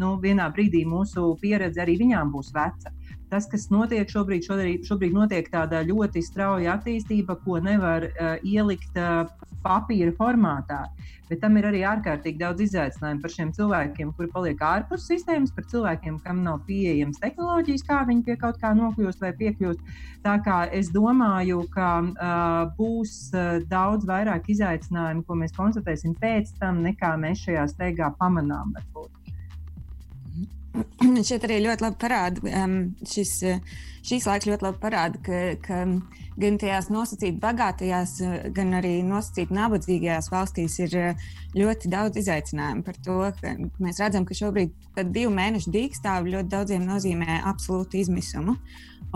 nu, 0.00 0.16
vienā 0.22 0.48
brīdī 0.52 0.84
mūsu 0.88 1.34
pieredze 1.40 1.82
arī 1.84 1.98
viņām 2.02 2.32
būs 2.34 2.52
veca. 2.56 2.92
Tas, 3.30 3.48
kas 3.50 3.66
notiek 3.74 4.10
šobrīd, 4.10 4.44
šobrīd, 4.46 4.84
šobrīd 4.86 5.14
notiek 5.16 5.48
tāda 5.50 5.80
ļoti 5.86 6.22
strauja 6.22 6.76
attīstība, 6.76 7.34
ko 7.42 7.58
nevar 7.58 8.06
uh, 8.06 8.36
ielikt 8.46 8.98
uh, 9.00 9.26
papīra 9.66 10.12
formātā. 10.14 10.84
Bet 11.26 11.40
tam 11.42 11.56
ir 11.58 11.66
arī 11.66 11.80
ārkārtīgi 11.90 12.38
daudz 12.38 12.62
izaicinājumu 12.68 13.24
par 13.24 13.32
šiem 13.34 13.50
cilvēkiem, 13.56 14.12
kuri 14.14 14.30
paliek 14.30 14.62
ārpus 14.62 15.08
sistēmas, 15.10 15.50
par 15.56 15.66
cilvēkiem, 15.72 16.20
kam 16.22 16.44
nav 16.46 16.60
pieejamas 16.68 17.18
tehnoloģijas, 17.24 17.82
kā 17.88 18.04
viņi 18.06 18.22
pie 18.28 18.38
kaut 18.44 18.62
kā 18.62 18.70
nokļūst 18.78 19.26
vai 19.26 19.32
piekļūst. 19.40 19.98
Tā 20.26 20.36
kā 20.46 20.60
es 20.78 20.92
domāju, 20.94 21.64
ka 21.74 21.90
uh, 22.06 22.62
būs 22.78 23.18
uh, 23.34 23.58
daudz 23.66 24.06
vairāk 24.06 24.46
izaicinājumu, 24.54 25.26
ko 25.26 25.42
mēs 25.42 25.58
konstatēsim 25.58 26.14
pēc 26.22 26.54
tam, 26.62 26.84
nekā 26.86 27.16
mēs 27.26 27.42
šajā 27.48 27.66
steigā 27.74 28.14
pamanām. 28.22 28.76
Varbūt. 28.78 29.15
šeit 31.28 31.44
arī 31.46 31.60
ļoti 31.64 31.84
labi 31.84 31.98
parāda, 32.00 32.42
um, 32.62 32.76
šis, 33.08 33.38
šīs 34.06 34.26
laiks 34.28 34.48
ļoti 34.48 34.66
labi 34.66 34.80
parāda, 34.82 35.20
ka, 35.24 35.40
ka 35.64 35.82
gan 36.40 36.58
tajās 36.60 36.90
nosacīti 36.92 37.40
bagātajās, 37.42 38.16
gan 38.56 38.74
arī 38.78 38.98
nosacīti 39.06 39.56
nabadzīgajās 39.56 40.30
valstīs 40.32 40.78
ir 40.84 40.96
ļoti 41.56 41.92
daudz 41.92 42.20
izaicinājumu 42.22 42.84
par 42.86 42.98
to, 43.04 43.20
ka 43.40 43.54
mēs 43.82 44.02
redzam, 44.02 44.26
ka 44.28 44.36
šobrīd 44.36 44.74
divu 45.14 45.32
mēnešu 45.36 45.72
dīkstāvi 45.74 46.36
ļoti 46.36 46.52
daudziem 46.52 46.84
nozīmē 46.88 47.40
absolūtu 47.48 48.02
izmisumu. 48.02 48.56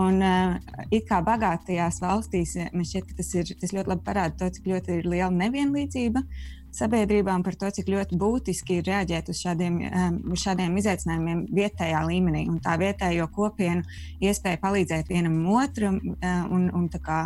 Un 0.01 0.21
uh, 0.23 0.55
it 0.89 1.03
kā 1.09 1.19
bagātajās 1.25 1.99
valstīs, 2.01 2.55
man 2.71 2.87
šķiet, 2.87 3.09
ka 3.09 3.17
tas, 3.19 3.33
ir, 3.37 3.51
tas 3.59 3.73
ļoti 3.75 3.91
labi 3.91 4.05
parāda 4.07 4.37
to, 4.39 4.47
cik 4.55 4.69
ļoti 4.71 5.01
ir 5.01 5.09
liela 5.11 5.33
nevienlīdzība 5.35 6.23
sabiedrībām 6.75 7.43
par 7.45 7.57
to, 7.59 7.69
cik 7.73 7.89
ļoti 7.91 8.17
būtiski 8.19 8.79
ir 8.79 8.87
reaģēt 8.87 9.31
uz 9.31 9.41
šādiem, 9.43 9.79
um, 9.87 10.19
uz 10.35 10.43
šādiem 10.45 10.77
izaicinājumiem 10.81 11.45
vietējā 11.51 12.03
līmenī. 12.07 12.45
Un 12.51 12.61
tā 12.63 12.77
vietējo 12.81 13.27
kopienu 13.35 13.83
iespēja 14.23 14.61
palīdzēt 14.61 15.11
vienam 15.11 15.41
otram 15.53 15.99
uh, 15.99 16.45
un, 16.51 16.69
un 16.75 16.87
kā, 16.91 17.23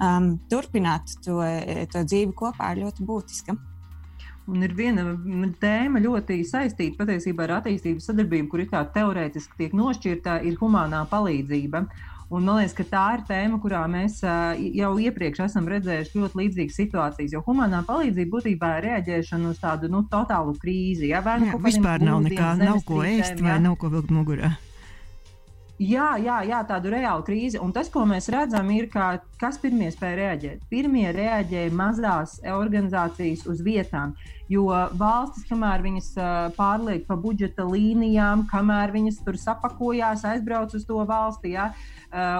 um, 0.00 0.34
turpināt 0.50 1.16
to, 1.24 1.40
to 1.92 2.04
dzīvi 2.04 2.36
kopā 2.36 2.74
ir 2.74 2.84
ļoti 2.86 3.08
būtiska. 3.08 3.56
Un 4.46 4.62
ir 4.62 4.76
viena 4.78 5.02
tēma 5.58 5.98
ļoti 5.98 6.38
saistīta 6.46 7.00
patiesībā 7.00 7.48
ar 7.48 7.56
attīstības 7.56 8.04
sadarbību, 8.06 8.50
kur 8.52 8.62
ir 8.62 8.68
tā 8.70 8.84
teorētiski 8.94 9.58
tiek 9.58 9.72
nošķirta, 9.74 10.36
ir 10.46 10.60
humanā 10.60 11.00
palīdzība. 11.10 11.82
Uh, 11.82 12.12
Un 12.26 12.42
man 12.42 12.58
liekas, 12.58 12.74
ka 12.74 12.84
tā 12.90 13.04
ir 13.14 13.20
tēma, 13.28 13.60
kurā 13.62 13.84
mēs 13.90 14.18
jau 14.74 14.88
iepriekš 14.98 15.44
esam 15.44 15.68
redzējuši 15.70 16.18
ļoti 16.18 16.40
līdzīgas 16.40 16.78
situācijas. 16.80 17.36
Jo 17.36 17.42
humanā 17.46 17.84
palīdzība 17.86 18.32
būtībā 18.32 18.70
ir 18.80 18.86
reaģēšana 18.88 19.52
uz 19.52 19.60
tādu 19.62 19.90
nu, 19.92 20.02
totālu 20.10 20.56
krīzi. 20.58 21.12
Ja, 21.12 21.22
jā, 21.22 21.54
vispār 21.62 22.02
nav 22.02 22.24
nekā, 22.26 22.56
nav 22.58 22.82
ko 22.88 23.04
ēst 23.06 23.38
vai 23.44 23.60
nav 23.62 23.78
ko 23.78 23.92
vilkt 23.94 24.10
mugurā. 24.10 24.56
Jā, 25.76 26.14
jā, 26.16 26.40
jā, 26.48 26.62
tādu 26.64 26.90
reālu 26.94 27.22
krīzi. 27.22 27.60
Un 27.60 27.70
tas, 27.76 27.90
ko 27.92 28.06
mēs 28.08 28.30
redzam, 28.32 28.70
ir, 28.72 28.88
ka, 28.90 29.18
kas 29.40 29.58
pirmie 29.60 29.90
spēja 29.92 30.16
reaģēt. 30.20 30.64
Pirmie 30.70 31.06
reaģēja 31.14 31.74
mazās 31.76 32.38
organizācijas 32.56 33.44
uz 33.50 33.60
vietām. 33.64 34.14
Jo 34.48 34.68
valstis, 34.94 35.44
kamēr 35.48 35.82
viņas 35.82 36.12
pārliek 36.56 37.02
pa 37.08 37.16
budžeta 37.18 37.66
līnijām, 37.66 38.46
kamēr 38.50 38.94
viņas 38.94 39.20
tur 39.26 39.38
sapakojās, 39.42 40.22
aizbrauc 40.28 40.74
uz 40.78 40.86
to 40.86 41.02
valsti, 41.08 41.56
ja, 41.56 41.72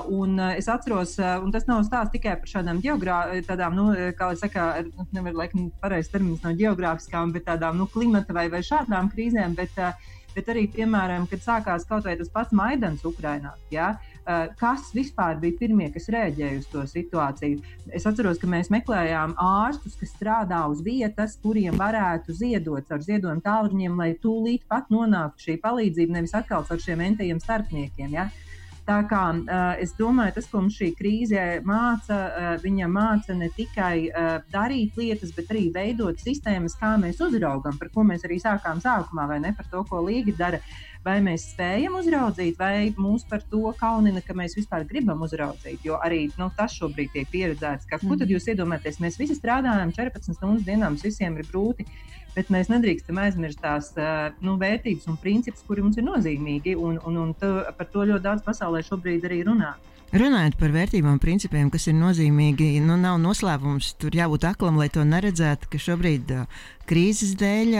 un 0.06 0.38
es 0.52 0.70
atceros, 0.70 1.16
un 1.42 1.50
tas 1.54 1.66
nav 1.66 1.82
stāsts 1.88 2.14
tikai 2.14 2.36
par 2.38 2.52
šādām 2.52 2.78
geogrāfiskām, 2.84 3.74
nu, 3.74 3.88
kā 4.16 4.30
jau 4.30 4.42
saka, 4.44 4.68
nu, 4.86 5.08
nevar 5.18 5.40
laikam 5.42 5.66
pareizs 5.82 6.12
termins 6.14 6.46
no 6.46 6.54
geogrāfiskām, 6.54 7.34
bet 7.34 7.48
tādām 7.50 7.82
nu, 7.82 7.90
klimata 7.90 8.36
vai, 8.36 8.46
vai 8.54 8.62
šādām 8.64 9.10
krīzēm. 9.10 9.58
Bet, 9.58 9.74
uh, 9.82 10.14
bet 10.36 10.52
arī, 10.52 10.66
piemēram, 10.72 11.26
kad 11.30 11.42
sākās 11.42 11.88
kaut 11.88 12.06
vai 12.06 12.14
tas 12.20 12.30
pats 12.32 12.54
Maidans 12.54 13.04
Ukrainā. 13.08 13.54
Ja? 13.72 13.96
Eh, 13.96 14.15
kas 14.60 14.90
vispār 14.94 15.38
bija 15.42 15.58
pirmie, 15.60 15.86
kas 15.94 16.08
reaģēja 16.10 16.60
uz 16.60 16.66
to 16.72 16.82
situāciju? 16.90 17.60
Es 17.94 18.06
atceros, 18.08 18.40
ka 18.42 18.50
mēs 18.50 18.70
meklējām 18.74 19.36
ārstus, 19.42 19.94
kas 20.00 20.14
strādā 20.16 20.64
uz 20.70 20.82
vietas, 20.82 21.36
kuriem 21.42 21.78
varētu 21.78 22.34
ziedot 22.34 22.90
ar 22.90 23.04
ziedojumu 23.06 23.44
tālruņiem, 23.44 24.00
lai 24.00 24.10
tūlīt 24.22 24.66
pat 24.68 24.90
nonāktu 24.90 25.48
šī 25.48 25.60
palīdzība, 25.62 26.18
nevis 26.18 26.34
atkal 26.34 26.66
ar 26.66 26.82
šiem 26.82 27.04
entajiem 27.06 27.42
starpniekiem. 27.42 28.10
Ja? 28.18 28.28
Tā 28.86 29.00
kā 29.10 29.20
es 29.82 29.96
domāju, 29.98 30.36
tas, 30.36 30.46
ko 30.46 30.60
mums 30.62 30.76
šī 30.78 30.92
krīze 30.94 31.44
māca, 31.66 32.18
viņa 32.62 32.86
māca 32.86 33.34
ne 33.34 33.48
tikai 33.50 34.06
darīt 34.52 34.94
lietas, 35.00 35.32
bet 35.34 35.50
arī 35.50 35.64
veidot 35.74 36.22
sistēmas, 36.22 36.76
kā 36.78 36.92
mēs 37.02 37.18
uzraugam, 37.26 37.80
par 37.80 37.90
ko 37.90 38.04
mēs 38.06 38.22
arī 38.28 38.38
sākām 38.42 38.78
sākumā, 38.84 39.26
vai 39.32 39.40
ne 39.42 39.50
par 39.58 39.66
to, 39.72 39.82
ko 39.90 40.04
Līga 40.06 40.36
dara. 40.38 40.62
Vai 41.06 41.20
mēs 41.22 41.48
spējam 41.52 41.98
uzraudzīt, 42.00 42.56
vai 42.58 42.92
mūs 42.98 43.26
par 43.30 43.42
to 43.50 43.70
kaunina, 43.78 44.22
ka 44.26 44.34
mēs 44.38 44.56
vispār 44.58 44.86
gribam 44.86 45.20
uzraudzīt. 45.22 45.84
Jo 45.86 46.00
arī 46.02 46.24
nu, 46.38 46.48
tas 46.56 46.74
šobrīd 46.78 47.12
tiek 47.14 47.30
pieredzēts, 47.30 47.86
ka, 47.90 48.00
ko 48.02 48.18
tad 48.18 48.30
jūs 48.30 48.48
iedomājaties? 48.50 48.98
Mēs 49.02 49.18
visi 49.18 49.38
strādājam 49.38 49.94
14 49.94 50.34
stundas 50.34 50.66
dienā, 50.66 50.90
mums 50.90 51.06
visiem 51.06 51.38
ir 51.38 51.46
grūti. 51.46 51.86
Bet 52.36 52.52
mēs 52.52 52.68
nedrīkstam 52.68 53.16
aizmirst 53.22 53.62
tās 53.64 53.90
nu, 54.44 54.58
vērtības 54.60 55.08
un 55.08 55.16
principus, 55.20 55.64
kuri 55.66 55.84
mums 55.86 55.96
ir 55.96 56.04
nozīmīgi. 56.04 56.76
Un, 56.76 57.00
un, 57.08 57.20
un 57.24 57.34
to, 57.40 57.58
par 57.78 57.88
to 57.92 58.04
ļoti 58.04 58.26
daudz 58.28 58.44
pasaulē 58.44 58.84
šobrīd 58.84 59.24
arī 59.24 59.42
runā. 59.48 59.74
Runājot 60.14 60.54
par 60.60 60.70
vērtībām 60.70 61.16
principiem, 61.18 61.66
kas 61.72 61.88
ir 61.90 61.96
nozīmīgi, 61.98 62.76
nu, 62.84 62.94
nav 63.00 63.16
noslēpums. 63.18 63.88
Tur 63.98 64.14
jābūt 64.14 64.44
aklam, 64.46 64.76
lai 64.78 64.86
to 64.92 65.02
neredzētu, 65.02 65.66
ka 65.72 65.80
šobrīd 65.82 66.30
krīzes 66.86 67.32
dēļ, 67.40 67.74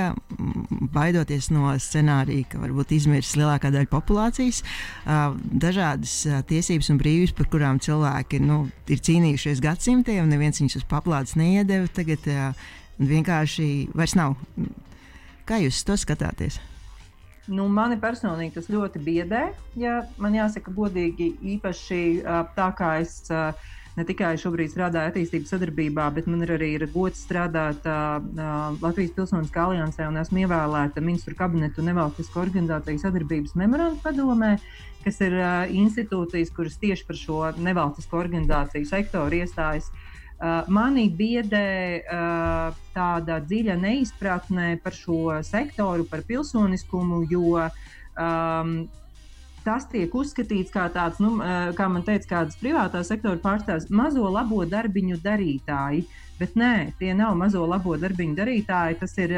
baidoties 0.91 1.53
no 1.55 1.71
scenārija, 1.79 2.49
ka 2.51 2.59
varbūt 2.65 2.97
izmirs 2.97 3.37
lielākā 3.39 3.71
daļa 3.71 3.91
populācijas, 3.93 4.65
dažādas 5.07 6.17
tiesības 6.51 6.91
un 6.91 6.99
brīvības, 7.05 7.37
par 7.39 7.51
kurām 7.53 7.79
cilvēki 7.87 8.43
nu, 8.43 8.65
ir 8.91 9.05
cīnījušies 9.07 9.63
gadsimtiem, 9.63 10.27
neviens 10.27 10.59
viņus 10.61 10.81
uz 10.83 10.89
paplātes 10.91 11.39
neiedeva. 11.39 11.87
Tagad 11.95 12.27
vienkārši 12.99 13.69
vairs 13.95 14.17
nav. 14.17 14.37
Kā 15.47 15.61
jūs 15.63 15.85
to 15.87 15.97
skatāties? 16.01 16.59
Nu, 17.47 17.69
mani 17.71 17.95
personīgi 18.03 18.57
tas 18.57 18.67
ļoti 18.73 19.01
biedē, 19.07 19.43
ja 19.79 20.01
man 20.19 20.35
jāsaka, 20.35 20.73
godīgi, 20.75 21.37
īpaši 21.55 22.01
tā 22.57 22.71
kā 22.75 22.97
es 23.05 23.21
ne 23.97 24.05
tikai 24.05 24.33
šobrīd 24.41 24.73
strādāju 24.73 25.13
attīstības 25.13 25.53
sadarbībā, 25.55 26.09
bet 26.17 26.27
man 26.29 26.43
ir 26.43 26.57
arī 26.57 26.73
ir 26.75 26.87
gods 26.91 27.23
strādāt 27.23 27.87
Latvijas 27.87 29.15
Pilsoniskā 29.15 29.69
aliansē 29.69 30.09
un 30.11 30.19
esmu 30.21 30.43
ievēlēta 30.43 31.05
ministru 31.05 31.39
kabinetu 31.39 31.87
nevalstisko 31.87 32.43
organizāciju 32.43 33.05
sadarbības 33.05 33.55
memorandu 33.63 34.03
padomē, 34.03 34.57
kas 35.07 35.23
ir 35.23 35.39
institūcijas, 35.71 36.51
kuras 36.53 36.77
tieši 36.83 37.07
par 37.07 37.23
šo 37.23 37.41
nevalstisko 37.63 38.19
organizāciju 38.27 38.91
sektoru 38.91 39.39
iestājas. 39.39 39.87
Uh, 39.95 40.16
mani 40.69 41.07
biedē 41.09 41.69
uh, 42.03 42.77
tāda 42.93 43.41
dziļa 43.41 43.79
neizpratne 43.81 44.77
par 44.85 44.93
šo 44.93 45.39
sektoru, 45.47 46.05
par 46.11 46.27
pilsoniskumu, 46.29 47.23
jo 47.31 47.57
um, 47.57 48.77
tas 49.67 49.87
tiek 49.91 50.13
uzskatīts 50.15 50.71
par 50.75 50.93
tāds, 50.95 51.19
nu, 51.23 51.37
kā 51.77 51.89
man 51.91 52.05
teica, 52.07 52.29
kādas 52.37 52.59
privātā 52.61 53.03
sektora 53.07 53.41
pārstāvs, 53.43 53.89
mazo 53.91 54.29
labo 54.31 54.63
darbiņu 54.69 55.19
darītāji. 55.25 56.05
Bet 56.39 56.55
nē, 56.59 56.93
tie 57.01 57.15
nav 57.17 57.35
mazo 57.39 57.65
labo 57.67 57.97
darbiņu 57.99 58.37
darītāji. 58.37 58.99
Tas 59.01 59.17
ir, 59.19 59.35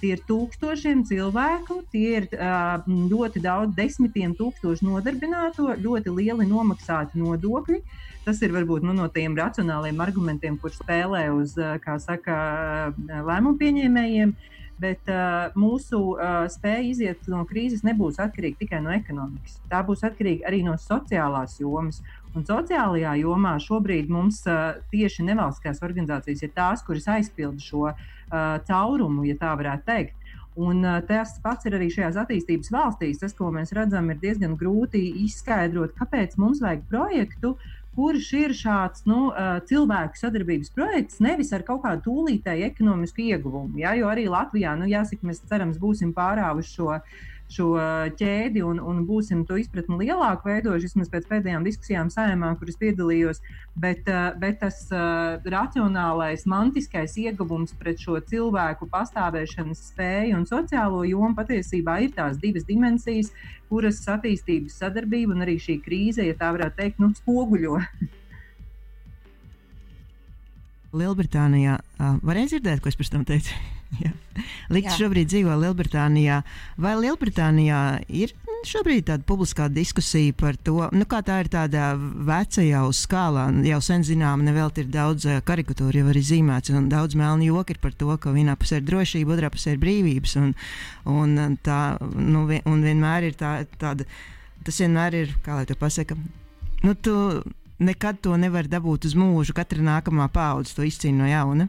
tie 0.00 0.14
ir 0.14 0.22
tūkstošiem 0.28 1.02
cilvēku, 1.08 1.80
tie 1.92 2.22
ir 2.22 2.28
ļoti 2.86 3.42
daudz, 3.44 3.74
desmitiem 3.76 4.36
tūkstošu 4.38 4.86
nodarbināto, 4.86 5.74
ļoti 5.82 6.14
lieli 6.22 6.48
nomaksāti 6.48 7.20
nodokļi. 7.20 7.82
Tas 8.26 8.40
ir 8.42 8.50
varbūt 8.50 8.82
nu, 8.82 8.90
no 8.90 9.06
tiem 9.14 9.36
racionāliem 9.38 10.00
argumentiem, 10.02 10.56
kurš 10.58 10.80
spēlē 10.80 11.28
uz, 11.30 11.52
kā 11.84 11.94
saka, 12.02 12.36
lēmumu 12.98 13.54
pieņēmējiem. 13.60 14.32
Bet 14.76 15.08
uh, 15.08 15.54
mūsu 15.56 15.98
uh, 16.12 16.42
spēja 16.52 16.82
iziet 16.84 17.28
no 17.32 17.46
krīzes 17.48 17.80
nebūs 17.86 18.18
atkarīga 18.20 18.60
tikai 18.60 18.82
no 18.84 18.90
ekonomikas. 18.92 19.54
Tā 19.70 19.80
būs 19.86 20.02
atkarīga 20.04 20.50
arī 20.50 20.60
no 20.66 20.74
sociālās 20.80 21.54
jomas. 21.62 22.02
Un 22.36 22.44
sociālajā 22.44 23.14
jomā 23.22 23.54
šobrīd 23.62 24.10
mums 24.12 24.42
uh, 24.50 24.76
tieši 24.90 25.24
nevalstiskās 25.30 25.80
organizācijas 25.86 26.44
ir 26.44 26.52
tās, 26.58 26.84
kuras 26.84 27.08
aizpilda 27.14 27.62
šo 27.64 27.86
uh, 27.88 27.96
caurumu, 28.68 29.24
ja 29.30 29.38
tā 29.40 29.54
varētu 29.56 29.88
teikt. 29.88 30.18
Un, 30.56 30.80
tas 31.04 31.34
pats 31.44 31.68
ir 31.68 31.74
arī 31.76 31.90
šajās 31.92 32.16
attīstības 32.22 32.70
valstīs. 32.72 33.18
Tas, 33.20 33.34
ko 33.36 33.50
mēs 33.52 33.74
redzam, 33.76 34.06
ir 34.08 34.20
diezgan 34.22 34.54
grūti 34.56 35.02
izskaidrot, 35.26 35.92
kāpēc 35.98 36.38
mums 36.40 36.62
vajag 36.64 36.86
projektu, 36.88 37.52
kurš 37.96 38.32
ir 38.36 38.54
šāds 38.56 39.06
nu, 39.08 39.30
cilvēku 39.68 40.20
sadarbības 40.20 40.72
projekts, 40.76 41.20
nevis 41.24 41.52
ar 41.56 41.64
kaut 41.66 41.82
kādu 41.86 42.04
tūlītēju 42.10 42.68
ekonomisku 42.68 43.24
ieguvumu. 43.24 43.80
Ja? 43.80 43.94
Jo 43.96 44.10
arī 44.12 44.26
Latvijā, 44.30 44.76
nu, 44.78 44.88
jāsaka, 44.90 45.24
mēs 45.26 45.42
cerams, 45.48 45.80
būsim 45.80 46.12
pārāvuši 46.16 46.76
šo 46.76 46.98
šo 47.52 47.68
ķēdi 48.18 48.62
un, 48.66 48.80
un 48.82 49.04
būsim 49.06 49.44
to 49.46 49.58
izpratni 49.60 49.98
lielāku 50.00 50.50
veidojuši, 50.50 50.88
vismaz 50.88 51.10
pēc 51.12 51.28
pēdējām 51.30 51.66
diskusijām 51.66 52.10
saimā, 52.12 52.52
kuras 52.58 52.78
piedalījos. 52.80 53.42
Bet, 53.78 54.08
eh, 54.10 54.32
bet 54.40 54.60
tas 54.64 54.80
uh, 54.90 55.36
racionālais, 55.44 56.46
mantiskais 56.48 57.16
ieguvums 57.20 57.74
pret 57.78 58.00
šo 58.02 58.18
cilvēku 58.30 58.88
pastāvēšanas 58.92 59.84
spēju 59.92 60.40
un 60.40 60.46
sociālo 60.48 61.04
jomu 61.06 61.34
patiesībā 61.38 62.00
ir 62.06 62.14
tās 62.16 62.40
divas 62.42 62.66
dimensijas, 62.68 63.32
kuras 63.70 64.02
attīstības 64.10 64.80
sadarbība 64.82 65.36
un 65.36 65.46
arī 65.46 65.58
šī 65.62 65.80
krīze, 65.84 66.26
ja 66.26 66.36
tā 66.38 66.52
varētu 66.56 66.80
teikt, 66.82 67.02
nu, 67.02 67.12
spoguļo. 67.20 67.80
Lielbritānijā. 70.94 71.80
Uh, 71.98 72.18
varēja 72.26 72.54
dzirdēt, 72.54 72.82
ko 72.82 72.92
es 72.92 72.98
pirms 72.98 73.12
tam 73.12 73.24
teicu? 73.28 73.54
Likts 74.74 74.98
šobrīd 74.98 75.30
dzīvo 75.30 75.54
Lielbritānijā. 75.62 76.40
Vai 76.82 76.94
Lielbritānijā 77.00 77.80
ir 78.08 78.34
šobrīd 78.66 79.06
tāda 79.10 79.26
publiskā 79.26 79.68
diskusija 79.70 80.34
par 80.36 80.56
to, 80.56 80.88
nu, 80.94 81.06
kā 81.08 81.20
tā 81.26 81.38
ir 81.42 81.50
tāda 81.52 81.92
veca 81.96 82.64
jau 82.64 82.86
skālā, 82.94 83.46
jau 83.66 83.80
sen 83.84 84.04
zinām, 84.06 84.42
nevēl 84.46 84.72
ir 84.82 84.88
daudz 84.92 85.26
karikatūru, 85.46 86.00
jau 86.00 86.08
arī 86.12 86.22
zīmēts, 86.26 86.72
un 86.74 86.88
daudz 86.90 87.18
melnu 87.18 87.46
joki 87.50 87.76
ir 87.76 87.82
par 87.82 87.94
to, 87.98 88.10
ka 88.20 88.34
vienā 88.34 88.56
pusē 88.58 88.80
ir 88.80 88.88
drošība, 88.88 89.36
otrā 89.36 89.52
pusē 89.54 89.76
ir 89.76 89.82
brīvības. 89.82 90.38
Un, 90.42 90.56
un, 91.12 91.36
tā, 91.66 91.80
nu, 92.16 92.46
un 92.46 92.82
vienmēr 92.86 93.30
ir 93.30 93.38
tā, 93.38 93.58
tāda, 93.80 94.08
tas 94.66 94.82
vienmēr 94.82 95.20
ir, 95.22 95.36
kā 95.46 95.60
lai 95.60 95.68
to 95.68 95.78
pasaka, 95.78 96.18
nu, 96.82 96.96
tu, 96.98 97.16
nekad 97.78 98.20
to 98.24 98.36
nevar 98.40 98.68
dabūt 98.70 99.08
uz 99.08 99.16
mūžu. 99.18 99.54
Katra 99.56 99.84
nākamā 99.84 100.28
paudze 100.32 100.76
to 100.76 100.86
izcīna 100.86 101.24
no 101.24 101.30
jauna. 101.30 101.68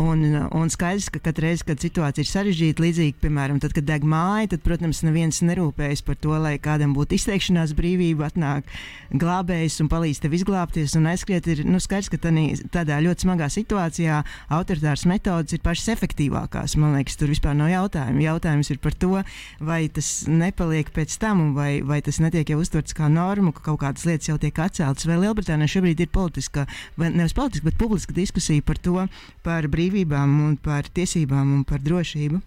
Un, 0.00 0.24
un 0.50 0.70
skaidrs, 0.72 1.06
ka 1.12 1.20
katru 1.22 1.46
reizi, 1.46 1.62
kad 1.68 1.82
situācija 1.82 2.24
ir 2.24 2.30
sarežģīta, 2.30 2.82
līdzīgi, 2.82 3.14
piemēram, 3.22 3.60
tad, 3.62 3.74
kad 3.76 3.86
deg 3.86 4.02
māja, 4.08 4.48
tad, 4.54 4.64
protams, 4.64 5.04
neviens 5.06 5.38
nerūpējas 5.46 6.02
par 6.02 6.18
to, 6.18 6.34
lai 6.42 6.56
kādam 6.62 6.96
būtu 6.96 7.14
izteikšanās 7.14 7.76
brīvība, 7.78 8.26
atnāk 8.26 8.66
glābējs 9.14 9.78
un 9.84 9.90
palīdz 9.92 10.24
tev 10.24 10.34
izglābties 10.34 10.96
un 10.98 11.06
aizskriet. 11.12 11.46
Ir 11.52 11.62
nu, 11.68 11.78
skaidrs, 11.82 12.10
ka 12.10 12.18
tani, 12.26 12.48
tādā 12.74 12.98
ļoti 13.04 13.26
smagā 13.26 13.48
situācijā 13.54 14.18
autoritāras 14.56 15.06
metodas 15.10 15.54
ir 15.54 15.62
pašas 15.62 15.92
efektīvākās. 15.94 16.74
Man 16.80 16.96
liekas, 16.98 17.18
tur 17.20 17.30
vispār 17.30 17.54
nav 17.58 17.70
jautājumu. 17.70 18.24
Jautājums 18.26 18.72
ir 18.74 18.82
par 18.82 18.98
to, 18.98 19.22
vai 19.62 19.84
tas 19.94 20.10
nepaliek 20.26 20.90
pēc 20.94 21.18
tam, 21.22 21.52
vai, 21.54 21.78
vai 21.86 22.00
tas 22.02 22.18
netiek 22.24 22.50
jau 22.50 22.58
uztverts 22.64 22.98
kā 22.98 23.06
norma, 23.12 23.54
ka 23.54 23.62
kaut 23.70 23.84
kādas 23.84 24.08
lietas 24.10 24.32
jau 24.32 24.40
tiek 24.42 24.58
atceltas. 24.58 25.06
Vai 25.06 25.20
Lielbritānijā 25.22 25.76
šobrīd 25.76 26.02
ir 26.02 26.10
politiska, 26.10 26.66
vai 26.98 27.14
nevis 27.14 27.36
politiska, 27.36 27.70
bet 27.70 27.78
publiska 27.78 28.16
diskusija 28.16 28.66
par 28.66 28.82
to, 28.82 29.06
par 29.46 29.70
brīvību 29.70 29.83
brīvībām, 29.84 30.30
un 30.48 30.56
par 30.56 30.88
tiesībām 30.88 31.58
un 31.58 31.64
par 31.64 31.82
drošību. 31.84 32.40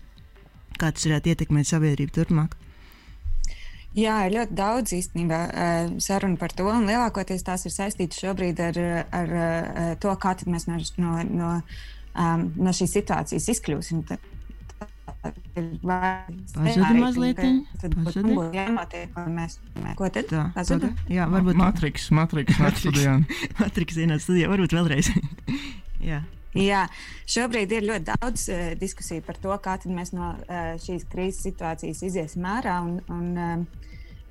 Kā 0.78 0.92
tas 0.94 1.06
varētu 1.06 1.34
ietekmēt 1.34 1.68
sabiedrību 1.70 2.14
turpmāk? 2.14 2.56
Jā, 3.98 4.28
ir 4.28 4.36
ļoti 4.36 4.54
daudz 4.58 4.94
īstenībā 4.94 5.38
eh, 5.50 5.92
sarunu 6.04 6.38
par 6.38 6.54
to, 6.54 6.68
un 6.70 6.86
lielākoties 6.86 7.46
tās 7.46 7.66
ir 7.66 7.74
saistītas 7.74 8.20
šobrīd 8.22 8.60
ar, 8.62 8.78
ar 9.10 9.36
eh, 9.38 9.94
to, 10.02 10.14
kā 10.22 10.36
mēs 10.46 10.68
no, 10.70 10.78
no, 11.02 11.14
no, 11.30 11.52
um, 12.14 12.52
no 12.58 12.74
šīs 12.74 12.94
situācijas 13.00 13.50
izkļūsim. 13.56 14.04
Pazudi 15.58 17.02
mazliet. 17.02 17.42
Tad 17.82 17.98
būtu 17.98 18.52
jānotiek, 18.54 19.10
ko 19.16 19.26
mēs. 19.34 19.58
Ko 19.98 20.12
tad? 20.14 20.30
Tā, 20.30 20.46
pazuda? 20.54 20.94
Jā, 21.10 21.26
varbūt. 21.32 21.58
Matriks, 21.58 22.12
Matriks, 22.14 22.62
Matriks 22.62 22.86
studijā. 22.86 23.18
Matriks 23.58 23.98
ienāca 23.98 24.28
studijā, 24.28 24.54
varbūt 24.54 24.78
vēlreiz. 24.78 25.10
jā. 26.14 26.22
Jā, 26.56 26.86
šobrīd 27.30 27.74
ir 27.76 27.88
ļoti 27.90 28.08
daudz 28.08 28.48
uh, 28.54 28.62
diskusiju 28.80 29.26
par 29.26 29.40
to, 29.44 29.52
kā 29.64 29.76
mēs 29.92 30.14
no 30.16 30.32
uh, 30.36 30.76
šīs 30.82 31.08
krīzes 31.12 31.44
situācijas 31.50 32.04
iziesim 32.08 32.48
ārā. 32.48 32.80
Un, 32.86 33.02
un, 33.12 33.68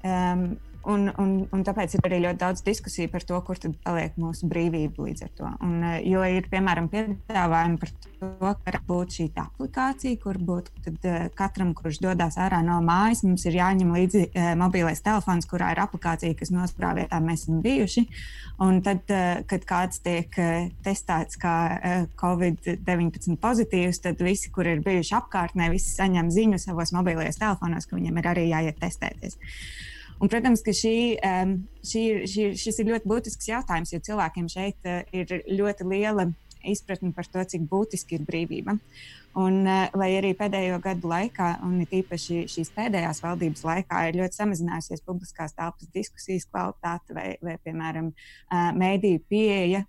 um, 0.00 0.46
Un, 0.86 1.08
un, 1.18 1.30
un 1.50 1.62
tāpēc 1.66 1.96
ir 1.96 2.04
arī 2.06 2.20
ļoti 2.22 2.38
daudz 2.38 2.60
diskusiju 2.62 3.10
par 3.10 3.24
to, 3.26 3.38
kur 3.42 3.58
tad 3.58 3.72
paliek 3.82 4.14
mūsu 4.22 4.46
brīvība 4.46 5.08
līdz 5.08 5.24
ar 5.26 5.30
to. 5.34 5.48
Un, 5.66 5.80
eh, 5.82 5.96
jo 6.06 6.20
ir, 6.30 6.46
piemēram, 6.52 6.86
piedāvājumi 6.92 7.80
par 7.82 7.90
to, 7.96 8.10
ka 8.20 8.52
varētu 8.68 8.86
būt 8.86 9.16
šī 9.16 9.26
aplikācija, 9.42 10.20
kur 10.22 10.38
būtu 10.38 10.84
tad, 10.84 11.00
eh, 11.02 11.24
katram, 11.34 11.72
kurš 11.74 11.98
dodas 12.04 12.38
ārā 12.38 12.60
no 12.62 12.78
mājas, 12.86 13.24
mums 13.26 13.46
ir 13.50 13.58
jāņem 13.58 13.90
līdzi 13.96 14.22
uh, 14.28 14.52
mobilais 14.54 15.02
telefons, 15.02 15.48
kurā 15.50 15.72
ir 15.74 15.80
aplikācija, 15.82 16.36
kas 16.38 16.54
nosprā 16.54 16.92
vietā 16.94 17.18
mēs 17.24 17.46
esam 17.46 17.58
bijuši. 17.64 18.06
Un 18.62 18.78
tad, 18.80 19.02
kad 19.50 19.66
kāds 19.68 20.00
tiek 20.00 20.32
testēts 20.86 21.36
kā 21.36 21.56
uh, 21.74 22.06
Covid-19 22.16 23.36
pozitīvs, 23.42 24.00
tad 24.06 24.22
visi, 24.22 24.52
kur 24.54 24.70
ir 24.70 24.80
bijuši 24.86 25.18
apkārtnē, 25.18 25.68
visi 25.74 25.90
saņem 25.98 26.30
ziņu 26.32 26.62
savos 26.62 26.94
mobilajos 26.96 27.42
telefonos, 27.42 27.90
ka 27.90 27.98
viņiem 27.98 28.22
ir 28.22 28.30
arī 28.32 28.48
jāiet 28.54 28.80
testēties. 28.80 29.36
Un, 30.16 30.30
protams, 30.32 30.62
ka 30.64 30.72
šī, 30.72 30.96
šī, 31.84 32.02
šī, 32.30 32.48
šis 32.56 32.80
ir 32.80 32.88
ļoti 32.88 33.10
būtisks 33.10 33.50
jautājums, 33.50 33.92
jo 33.92 34.00
cilvēkiem 34.06 34.48
šeit 34.48 34.88
eh, 34.88 35.04
ir 35.12 35.42
ļoti 35.58 35.88
liela 35.90 36.30
izpratne 36.66 37.12
par 37.14 37.28
to, 37.28 37.44
cik 37.44 37.66
būtiski 37.70 38.16
ir 38.16 38.24
brīvība. 38.26 38.78
Un, 39.36 39.58
eh, 39.68 39.92
lai 39.92 40.08
arī 40.16 40.32
pēdējo 40.38 40.80
gadu 40.84 41.10
laikā, 41.12 41.50
un 41.66 41.82
īpaši 41.84 42.46
šīs 42.48 42.72
pēdējās 42.78 43.20
valdības 43.26 43.66
laikā, 43.68 44.06
ir 44.08 44.20
ļoti 44.22 44.40
samazinājusies 44.40 45.04
publiskās 45.04 45.52
telpas 45.58 45.92
diskusijas 45.92 46.48
kvalitāte 46.48 47.16
vai, 47.16 47.28
vai 47.44 47.58
piemēram, 47.60 48.12
eh, 48.12 48.68
mēdīju 48.72 49.24
pieeja 49.28 49.84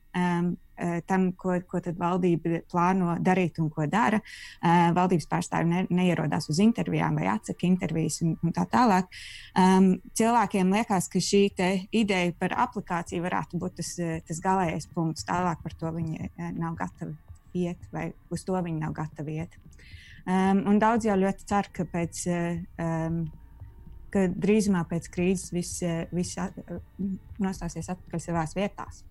tam, 1.07 1.31
ko, 1.39 1.57
ko 1.67 1.81
valdība 1.97 2.61
plāno 2.69 3.17
darīt 3.23 3.59
un 3.61 3.69
ko 3.73 3.87
dara. 3.89 4.19
Uh, 4.61 4.87
valdības 4.97 5.27
pārstāvji 5.31 5.69
ne, 5.71 5.83
neierodās 5.93 6.49
uz 6.51 6.59
intervijām 6.63 7.17
vai 7.19 7.29
atsaka 7.31 7.67
intervijas 7.67 8.21
un, 8.25 8.35
un 8.43 8.55
tā 8.55 8.65
tālāk. 8.69 9.09
Um, 9.57 9.93
cilvēkiem 10.17 10.73
liekas, 10.77 11.09
ka 11.11 11.21
šī 11.23 11.45
ideja 11.95 12.33
par 12.39 12.55
aplikāciju 12.67 13.23
varētu 13.25 13.59
būt 13.61 13.79
tas, 13.79 13.93
eh, 14.03 14.19
tas 14.27 14.41
galīgais 14.43 14.89
punkts. 14.93 15.25
Tālāk 15.27 15.63
par 15.63 15.75
to 15.79 15.91
viņi 15.95 16.29
nav 16.57 16.75
gatavi 16.79 17.15
iet 17.57 17.89
vai 17.91 18.11
uz 18.33 18.43
to 18.45 18.57
viņi 18.57 18.83
nav 18.83 18.93
gatavi 18.97 19.41
iet. 19.41 19.57
Um, 20.27 20.65
un 20.67 20.79
daudz 20.79 21.07
jau 21.07 21.15
ļoti 21.17 21.47
cer, 21.47 21.69
ka 21.73 21.87
pēc. 21.87 22.23
Um, 22.83 23.27
ka 24.07 24.23
drīzumā 24.31 24.85
pēc 24.87 25.09
krīzes 25.11 25.51
viss, 25.51 25.81
viss 26.15 26.37
nostāsies 27.43 27.89
atpakaļ 27.91 28.21
savās 28.23 28.55
vietās. 28.55 29.01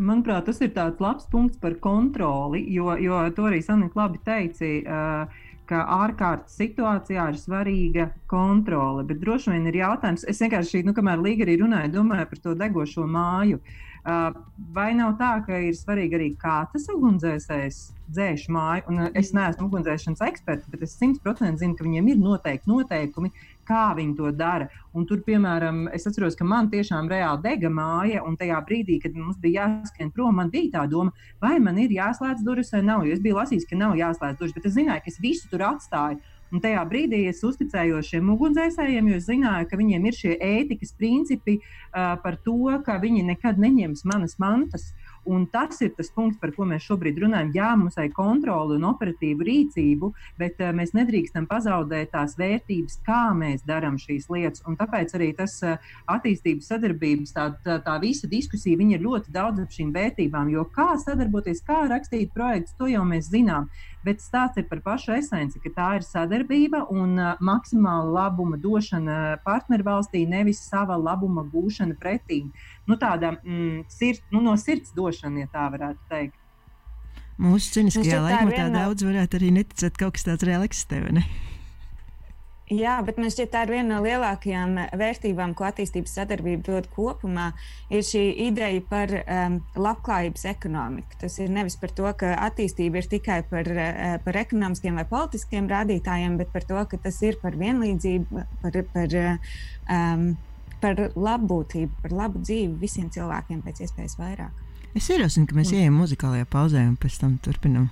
Manuprāt, 0.00 0.46
tas 0.48 0.60
ir 0.64 0.72
tāds 0.76 1.00
labs 1.02 1.28
punkts 1.30 1.60
par 1.60 1.76
kontroli, 1.82 2.62
jo, 2.72 2.94
jo 2.96 3.20
to 3.36 3.46
arī 3.50 3.60
Sanita 3.64 4.00
labi 4.00 4.20
teica. 4.24 4.72
Uh, 4.80 5.46
ka 5.70 5.84
ārkārtas 5.86 6.56
situācijā 6.58 7.28
ir 7.30 7.36
svarīga 7.38 8.08
kontrole. 8.26 9.04
Bet 9.06 9.20
droši 9.22 9.52
vien 9.52 9.68
ir 9.70 9.76
jautājums, 9.78 10.24
es 10.26 10.40
vienkārši, 10.42 10.80
nu, 10.82 10.90
kamēr 10.96 11.22
Līga 11.22 11.44
arī 11.46 11.60
runāja, 11.60 11.92
domāju 11.94 12.26
par 12.32 12.40
to 12.42 12.54
degošo 12.58 13.04
māju. 13.06 13.60
Uh, 13.60 13.89
vai 14.04 14.90
nav 14.96 15.16
tā, 15.20 15.30
ka 15.46 15.58
ir 15.60 15.76
svarīgi 15.76 16.16
arī 16.16 16.28
kā 16.40 16.62
tas 16.72 16.86
ugunsdzēsējs 16.92 17.80
dzēš 18.10 18.46
māju? 18.52 18.86
Un, 18.90 19.00
es 19.18 19.32
neesmu 19.36 19.68
ugunsdzēšanas 19.68 20.24
eksperts, 20.30 20.68
bet 20.72 20.84
es 20.86 20.96
simtprocentīgi 20.98 21.60
zinu, 21.60 21.76
ka 21.78 21.86
viņiem 21.86 22.08
ir 22.12 22.20
noteikti 22.20 22.70
noteikumi, 22.70 23.32
kā 23.68 23.90
viņi 23.98 24.16
to 24.18 24.32
dara. 24.34 24.66
Un 24.96 25.06
tur, 25.06 25.20
piemēram, 25.26 25.84
es 25.94 26.08
atceros, 26.08 26.36
ka 26.38 26.46
man 26.48 26.70
tiešām 26.72 27.10
reāli 27.10 27.44
dega 27.44 27.70
māja, 27.70 28.24
un 28.26 28.36
tajā 28.40 28.58
brīdī, 28.66 28.98
kad 29.02 29.14
mums 29.14 29.38
bija 29.42 29.68
jāskrien 29.68 30.10
prom, 30.14 30.40
man 30.40 30.50
bija 30.50 30.80
tā 30.80 30.88
doma, 30.90 31.14
vai 31.42 31.58
man 31.62 31.78
ir 31.78 31.94
jāslēdz 31.94 32.44
durvis 32.46 32.72
vai 32.74 32.82
nav. 32.86 33.06
Jo 33.06 33.14
es 33.14 33.22
biju 33.22 33.38
lasījis, 33.38 33.68
ka 33.70 33.78
nav 33.78 33.96
jāslēdz 34.00 34.40
durvis, 34.40 34.56
bet 34.56 34.70
es 34.70 34.76
zināju, 34.78 35.04
ka 35.04 35.12
es 35.12 35.20
visu 35.22 35.50
tur 35.52 35.68
atstāju. 35.70 36.18
Un 36.50 36.62
tajā 36.62 36.80
brīdī 36.90 37.22
es 37.30 37.44
uzticējos 37.46 38.08
šiem 38.10 38.32
ugunsdzēsējiem, 38.34 39.12
jo 39.12 39.20
zināju, 39.22 39.68
ka 39.70 39.78
viņiem 39.78 40.08
ir 40.10 40.16
šie 40.18 40.32
ētikas 40.42 40.96
principi 40.98 41.60
uh, 41.60 42.16
par 42.24 42.40
to, 42.42 42.58
ka 42.86 42.98
viņi 43.02 43.22
nekad 43.28 43.60
neņems 43.62 44.02
manas 44.10 44.34
mantas. 44.42 44.90
Un 45.30 45.44
tas 45.52 45.76
ir 45.84 45.90
tas 45.98 46.08
punkts, 46.14 46.38
par 46.40 46.50
ko 46.56 46.64
mēs 46.64 46.86
šobrīd 46.88 47.18
runājam. 47.20 47.50
Jā, 47.54 47.68
mums 47.76 47.98
ir 48.00 48.08
kontrole 48.16 48.78
un 48.78 48.86
operatīva 48.88 49.44
rīcība, 49.46 50.08
bet 50.40 50.58
uh, 50.64 50.72
mēs 50.74 50.94
nedrīkstam 50.96 51.46
pazaudēt 51.50 52.10
tās 52.16 52.34
vērtības, 52.40 52.98
kā 53.06 53.20
mēs 53.36 53.62
darām 53.68 54.00
šīs 54.00 54.26
lietas. 54.32 54.64
Un 54.66 54.80
tāpēc 54.80 55.14
arī 55.18 55.30
tas 55.38 55.54
uh, 55.62 55.76
attīstības 56.10 56.72
sadarbības, 56.72 57.34
tā, 57.36 57.46
tā, 57.62 57.78
tā 57.84 57.98
visa 58.02 58.30
diskusija 58.32 58.80
ir 58.80 59.04
ļoti 59.04 59.30
daudz 59.30 59.62
par 59.62 59.76
šīm 59.76 59.94
vērtībām. 59.94 60.50
Jo 60.50 60.66
kā 60.74 60.96
sadarboties, 60.98 61.62
kā 61.68 61.84
rakstīt 61.92 62.34
projektus, 62.34 62.74
to 62.80 62.90
jau 62.90 63.04
mēs 63.06 63.30
zinām. 63.30 63.68
Bet 64.04 64.22
stāsts 64.24 64.56
ir 64.56 64.64
par 64.70 64.80
pašu 64.80 65.12
esenci, 65.18 65.60
ka 65.60 65.72
tā 65.76 65.88
ir 65.98 66.04
sadarbība 66.06 66.86
un 66.88 67.18
maksimāla 67.44 68.08
labuma 68.14 68.56
došana 68.60 69.36
partnervalstī, 69.44 70.22
nevis 70.28 70.62
sava 70.64 70.96
labuma 70.96 71.44
gūšana 71.52 71.98
pretī. 72.00 72.46
Nu, 72.88 72.96
tāda 73.00 73.34
mm, 73.36 73.84
sirds, 73.92 74.24
nu, 74.32 74.40
no 74.46 74.56
sirds 74.60 74.94
došana, 74.96 75.44
ja 75.44 75.52
tā 75.52 75.66
varētu 75.76 76.08
teikt. 76.08 76.38
Mūsu 77.40 77.76
cīniskajā 77.76 78.24
laikmatā 78.24 78.66
viena... 78.66 78.86
daudz 78.86 79.04
varētu 79.04 79.40
arī 79.40 79.52
neticēt, 79.60 79.96
ka 79.96 80.06
kaut 80.06 80.16
kas 80.16 80.26
tāds 80.28 80.48
reāli 80.48 80.68
eksistē. 80.68 81.04
Jā, 82.70 83.00
bet 83.02 83.16
man 83.18 83.32
šķiet, 83.34 83.48
tā 83.50 83.64
ir 83.66 83.72
viena 83.74 83.96
no 83.96 84.00
lielākajām 84.04 84.76
vērtībām, 84.98 85.56
ko 85.58 85.66
attīstības 85.66 86.12
sadarbība 86.20 86.62
dod 86.68 86.86
kopumā. 86.94 87.48
Ir 87.90 88.04
šī 88.06 88.22
ideja 88.46 88.84
par 88.86 89.10
um, 89.20 89.56
labklājības 89.74 90.46
ekonomiku. 90.52 91.18
Tas 91.18 91.40
ir 91.42 91.50
nevis 91.50 91.74
par 91.80 91.90
to, 91.98 92.06
ka 92.20 92.36
attīstība 92.46 93.02
ir 93.02 93.08
tikai 93.10 93.40
par, 93.50 93.66
uh, 93.74 94.12
par 94.22 94.38
ekonomiskiem 94.44 95.00
vai 95.02 95.06
politiskiem 95.10 95.66
rādītājiem, 95.72 96.38
bet 96.38 96.54
par 96.54 96.68
to, 96.68 96.78
ka 96.92 97.00
tas 97.08 97.18
ir 97.26 97.40
par 97.42 97.58
vienlīdzību, 97.58 98.46
par, 98.62 98.78
par 98.94 99.18
um, 99.18 100.30
par 100.80 101.06
labbūtību, 101.14 102.02
par 102.04 102.14
labu 102.16 102.42
dzīvi 102.42 102.74
visiem 102.80 103.10
cilvēkiem 103.12 103.62
pēc 103.66 103.84
iespējas 103.84 104.16
vairāk. 104.20 104.66
Es 104.96 105.06
ierosinu, 105.12 105.46
ka 105.46 105.58
mēs 105.58 105.72
ejam 105.76 106.00
muzikālajā 106.00 106.48
pauzē 106.50 106.82
un 106.88 106.96
pēc 106.98 107.20
tam 107.22 107.36
turpinām. 107.44 107.90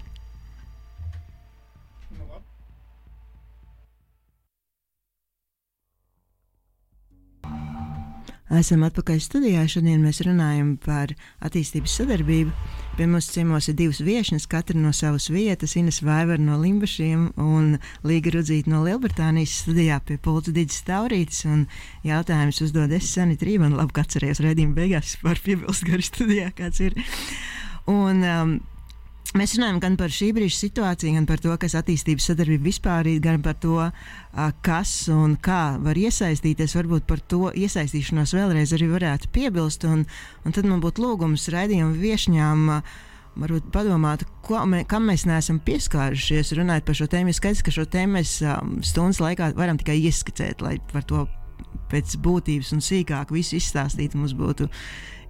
Esam 8.49 8.81
atpakaļ 8.87 9.19
studijā. 9.21 9.67
Šodien 9.69 10.01
mēs 10.01 10.23
runājam 10.25 10.71
par 10.81 11.11
attīstības 11.45 11.99
sadarbību. 11.99 12.53
Pie 12.97 13.07
mums 13.07 13.29
ciemos 13.35 13.69
ir 13.69 13.77
divas 13.77 14.01
viesnes, 14.01 14.47
katra 14.49 14.79
no 14.81 14.89
savas 14.97 15.29
vietas. 15.29 15.77
Ines 15.77 16.01
Vaivara 16.01 16.41
no 16.41 16.57
Limbašiem 16.63 17.27
un 17.45 17.77
Līga 18.09 18.33
Rudzīta 18.33 18.73
no 18.73 18.81
Lielbritānijas 18.87 19.59
studijā 19.67 20.01
pie 20.01 20.17
Pulca 20.25 20.55
Digis 20.57 20.81
Taurītis. 20.89 21.45
Jautājumus 22.09 22.63
uzdod 22.65 22.97
es 22.97 23.13
Sanita 23.13 23.45
Rīva. 23.45 23.69
Labi, 23.69 23.93
atceries 24.01 24.41
redzējumu 24.41 24.79
beigās 24.81 25.19
par 25.21 25.45
piebilst 25.45 25.85
gari 25.85 26.09
studijā, 26.09 26.49
kāds 26.57 26.81
ir. 26.89 26.97
Un, 27.85 28.25
um, 28.25 28.59
Mēs 29.37 29.59
runājam 29.59 29.77
gan 29.83 29.97
par 30.01 30.09
šī 30.09 30.31
brīža 30.33 30.57
situāciju, 30.57 31.19
gan 31.19 31.27
par 31.29 31.41
to, 31.45 31.53
kas 31.61 31.75
attīstības 31.77 32.31
sadarbība 32.31 32.65
vispār 32.65 33.11
ir, 33.11 33.19
gan 33.21 33.43
par 33.45 33.59
to, 33.61 33.77
kas 34.65 34.93
un 35.13 35.35
kā 35.45 35.77
var 35.85 36.01
iesaistīties. 36.01 36.73
Varbūt 36.79 37.05
par 37.09 37.21
to 37.21 37.51
iesaistīšanos 37.53 38.33
vēlreiz 38.33 38.73
arī 38.73 38.89
varētu 38.89 39.29
piebilst. 39.35 39.85
Un, 39.85 40.07
un 40.49 40.57
tad 40.57 40.69
man 40.71 40.81
būtu 40.81 41.05
lūgums 41.05 41.45
raidījumu 41.53 42.01
viešņām. 42.01 42.65
Varbūt 43.39 43.69
padomāt, 43.71 44.25
mē, 44.49 44.81
kam 44.91 45.05
mēs 45.07 45.27
neesam 45.29 45.61
pieskārušies, 45.63 46.57
runājot 46.59 46.89
par 46.89 46.97
šo 46.99 47.07
tēmu. 47.13 47.37
Skaidrs, 47.37 47.63
ka 47.63 47.75
šo 47.75 47.85
tēmu 47.87 48.17
mēs 48.17 48.39
um, 48.43 48.79
stundas 48.83 49.21
laikā 49.23 49.53
varam 49.61 49.79
tikai 49.79 50.01
ieskicēt, 50.09 50.65
lai 50.65 50.81
par 50.91 51.05
to 51.07 51.29
pēc 51.91 52.17
būtības 52.25 52.73
un 52.77 52.85
sīkāk 52.85 53.33
visu 53.35 53.59
izstāstītu. 53.59 54.21
Mums 54.21 54.37
būtu 54.39 54.69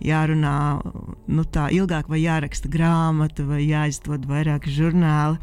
jārunā 0.04 0.58
nu, 1.26 1.44
tā 1.44 1.68
ilgāk, 1.74 2.10
vai 2.10 2.22
jāraksta 2.22 2.70
grāmata, 2.70 3.46
vai 3.48 3.64
jāizdod 3.66 4.28
vairāk 4.30 4.68
žurnāli. 4.70 5.40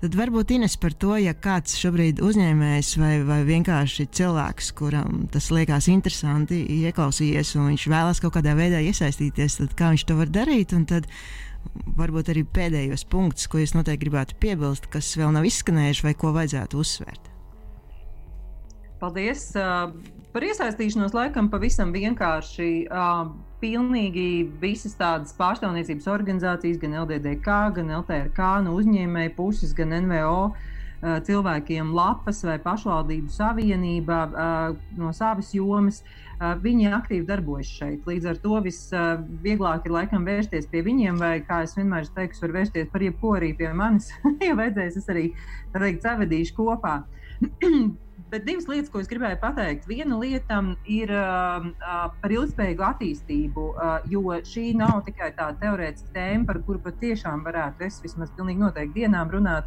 Tad 0.00 0.14
varbūt 0.16 0.54
Ines 0.56 0.78
par 0.80 0.94
to, 0.96 1.12
ja 1.20 1.34
kāds 1.36 1.74
šobrīd 1.76 2.22
uzņēmējs 2.24 2.94
vai, 2.96 3.12
vai 3.28 3.42
vienkārši 3.44 4.06
cilvēks, 4.16 4.70
kuram 4.78 5.26
tas 5.32 5.50
liekas 5.52 5.90
interesanti, 5.92 6.62
ieklausījies 6.88 7.52
un 7.60 7.68
viņš 7.68 7.84
vēlas 7.92 8.22
kaut 8.24 8.38
kādā 8.38 8.54
veidā 8.56 8.80
iesaistīties, 8.80 9.58
tad 9.60 9.76
kā 9.76 9.90
viņš 9.92 10.06
to 10.08 10.16
var 10.16 10.32
darīt? 10.32 10.72
Tad 10.88 11.10
varbūt 12.00 12.32
arī 12.32 12.46
pēdējos 12.48 13.04
punktus, 13.12 13.44
ko 13.50 13.60
jūs 13.60 13.76
noteikti 13.76 14.06
gribētu 14.06 14.40
piebilst, 14.40 14.88
kas 14.88 15.12
vēl 15.20 15.36
nav 15.36 15.44
izskanējuši 15.50 16.08
vai 16.08 16.16
ko 16.16 16.32
vajadzētu 16.38 16.80
uzsvērt. 16.80 17.28
Paldies! 19.00 19.50
Par 20.30 20.44
iesaistīšanos 20.46 21.14
laikam 21.16 21.48
pavisam 21.50 21.90
vienkārši 21.94 22.68
pilnīgi 23.60 24.48
visas 24.60 24.96
tādas 24.98 25.34
pārstāvniecības 25.36 26.08
organizācijas, 26.10 26.80
gan 26.80 26.96
LDDK, 27.04 27.60
gan 27.76 27.94
LTRK, 28.00 28.50
no 28.64 28.74
uzņēmēju 28.80 29.34
puses, 29.36 29.74
gan 29.76 29.92
NVO 30.06 30.48
eh, 30.48 31.20
cilvēkiem 31.26 31.92
lapas 31.96 32.42
vai 32.46 32.56
pašvaldību 32.62 33.32
savienība 33.34 34.20
eh, 34.26 34.74
no 35.00 35.12
savas 35.16 35.52
jomas. 35.56 36.02
Eh, 36.40 36.54
viņi 36.64 36.92
aktīvi 36.96 37.28
darbojas 37.28 37.72
šeit. 37.80 38.08
Līdz 38.08 38.30
ar 38.32 38.42
to 38.44 38.60
visvieglāk 38.64 39.88
ir 39.88 39.96
laikam 39.98 40.28
vērsties 40.28 40.68
pie 40.72 40.84
viņiem, 40.86 41.20
vai, 41.20 41.34
kā 41.44 41.62
es 41.66 41.76
vienmēr 41.76 42.08
teiktu, 42.16 42.46
var 42.46 42.60
vērsties 42.60 42.92
par 42.92 43.04
jebko 43.04 43.36
arī 43.36 43.52
pie 43.58 43.72
manis. 43.76 44.12
ja 44.48 44.56
vajadzēs, 44.56 45.02
es 45.02 45.10
arī 45.12 45.32
teikt, 45.76 46.06
savedīšu 46.06 46.56
kopā. 46.62 47.02
Bet 48.30 48.44
divas 48.46 48.68
lietas, 48.70 48.86
ko 48.92 49.00
es 49.02 49.08
gribēju 49.10 49.40
pateikt. 49.42 49.88
Viena 49.90 50.14
lieta 50.20 50.60
ir 50.86 51.10
uh, 51.10 51.64
par 52.22 52.30
ilgspējīgu 52.30 52.84
attīstību, 52.86 53.64
uh, 53.74 54.04
jo 54.12 54.36
šī 54.46 54.68
nav 54.78 55.00
tikai 55.08 55.32
tāda 55.34 55.58
teorētiska 55.64 56.14
tēma, 56.14 56.46
par 56.46 56.60
kuru 56.66 56.78
patiešām 56.84 57.42
varētu 57.42 57.88
es 57.88 57.98
vismaz 58.04 58.30
pilnīgi 58.36 58.62
noteikti 58.62 59.02
dienām 59.02 59.34
runāt. 59.34 59.66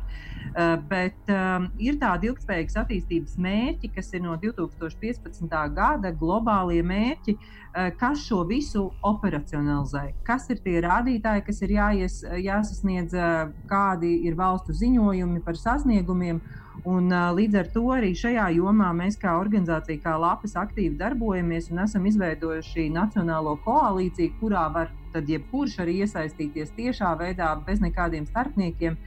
Uh, 0.54 0.78
bet 0.88 1.34
um, 1.34 1.68
ir 1.82 2.00
tādi 2.00 2.32
ilgspējīgas 2.32 2.80
attīstības 2.86 3.36
mērķi, 3.44 3.92
kas 3.98 4.14
ir 4.16 4.24
no 4.24 4.38
2015. 4.40 5.60
gada 5.76 6.16
globālie 6.24 6.80
mērķi, 6.88 7.36
uh, 7.36 7.92
kas 8.00 8.24
šo 8.30 8.46
visu 8.48 8.86
operacionalizē. 9.04 10.06
Kas 10.24 10.48
ir 10.54 10.64
tie 10.64 10.80
rādītāji, 10.88 11.48
kas 11.52 11.64
ir 11.68 11.76
jāies, 11.82 12.22
jāsasniedz, 12.48 13.16
uh, 13.20 13.52
kādi 13.68 14.22
ir 14.30 14.40
valstu 14.40 14.76
ziņojumi 14.86 15.44
par 15.44 15.60
sasniegumiem. 15.60 16.40
Un, 16.84 17.08
uh, 17.08 17.30
līdz 17.32 17.56
ar 17.62 17.68
to 17.72 17.82
arī 17.96 18.10
šajā 18.20 18.50
jomā 18.58 18.90
mēs 18.96 19.16
kā 19.20 19.38
organizācija, 19.40 20.02
kā 20.04 20.18
Lapas, 20.20 20.58
aktīvi 20.60 20.98
darbojamies 21.00 21.70
un 21.72 21.80
esam 21.86 22.04
izveidojuši 22.10 22.90
nacionālo 22.92 23.56
koalīciju, 23.64 24.34
kurā 24.42 24.66
var 24.74 24.92
tad 25.14 25.30
jebkurš 25.32 25.78
arī 25.80 26.02
iesaistīties 26.04 26.74
tiešā 26.76 27.14
veidā, 27.22 27.54
bez 27.64 27.80
nekādiem 27.80 28.28
starpniekiem. 28.28 28.98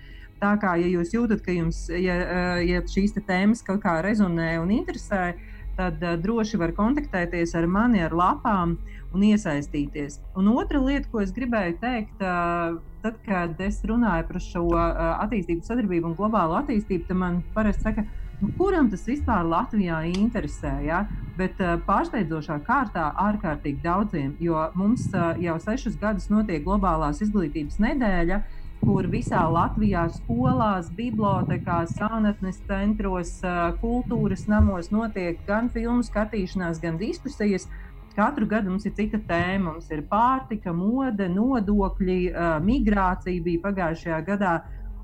Tā 0.40 0.54
kā 0.60 0.72
ja 0.80 0.88
jūs 0.88 1.12
jūtat, 1.12 1.42
ka 1.44 1.52
jums 1.52 1.86
ja, 1.92 2.16
ja 2.64 2.80
šīs 2.80 3.16
tēmas 3.18 3.64
kaut 3.64 3.82
kā 3.84 3.98
rezonē 4.04 4.54
un 4.60 4.72
interesē, 4.72 5.34
tad 5.76 6.02
uh, 6.02 6.16
droši 6.20 6.58
var 6.60 6.74
kontaktēties 6.76 7.54
ar 7.58 7.68
mani 7.70 8.02
ar 8.04 8.14
lapām 8.16 8.76
un 9.14 9.24
iesaistīties. 9.24 10.20
Un 10.36 10.50
otra 10.52 10.80
lieta, 10.82 11.08
ko 11.12 11.22
es 11.22 11.32
gribēju 11.36 11.78
teikt, 11.80 12.20
uh, 12.20 12.76
tad, 13.04 13.18
kad 13.26 13.60
es 13.64 13.80
runāju 13.86 14.28
par 14.28 14.42
šo 14.42 14.66
uh, 14.72 14.84
attīstības 15.24 15.70
sadarbību 15.70 16.10
un 16.10 16.16
globālo 16.18 16.58
attīstību, 16.60 17.06
tad 17.08 17.20
man 17.20 17.40
parasti 17.54 17.86
saka, 17.86 18.04
nu, 18.40 18.50
kuram 18.58 18.90
tas 18.92 19.06
vispār 19.08 19.46
Latvijā 19.48 20.02
interesē. 20.10 20.74
Ja? 20.86 21.04
Bet 21.38 21.60
uh, 21.62 21.76
pārsteidzošā 21.88 22.60
kārtā 22.66 23.08
ārkārtīgi 23.28 23.82
daudziem, 23.84 24.36
jo 24.42 24.68
mums 24.76 25.08
uh, 25.14 25.34
jau 25.42 25.56
sešus 25.62 25.98
gadus 26.00 26.30
notiek 26.32 26.64
globālās 26.66 27.22
izglītības 27.24 27.80
nedēļa. 27.82 28.40
Kur 28.82 29.08
visā 29.10 29.40
Latvijā 29.50 30.04
skolās, 30.14 30.90
bibliotekās, 30.94 31.96
jaunatnes 31.98 32.60
centros, 32.68 33.38
kultūras 33.80 34.46
namos 34.50 34.92
notiek 34.94 35.40
gan 35.48 35.72
filmu 35.74 36.04
skatīšanās, 36.06 36.78
gan 36.82 37.00
diskusijas. 37.00 37.66
Uh, 37.66 37.86
Katru 38.16 38.46
gadu 38.48 38.72
mums 38.72 38.86
ir 38.88 38.94
cita 38.96 39.18
tēma. 39.28 39.74
Mums 39.74 39.90
ir 39.92 40.00
pārtika, 40.08 40.72
mode, 40.72 41.26
nodokļi, 41.28 42.20
migrācija 42.64 43.44
bija 43.44 43.62
pagājušajā 43.66 44.20
gadā. 44.30 44.54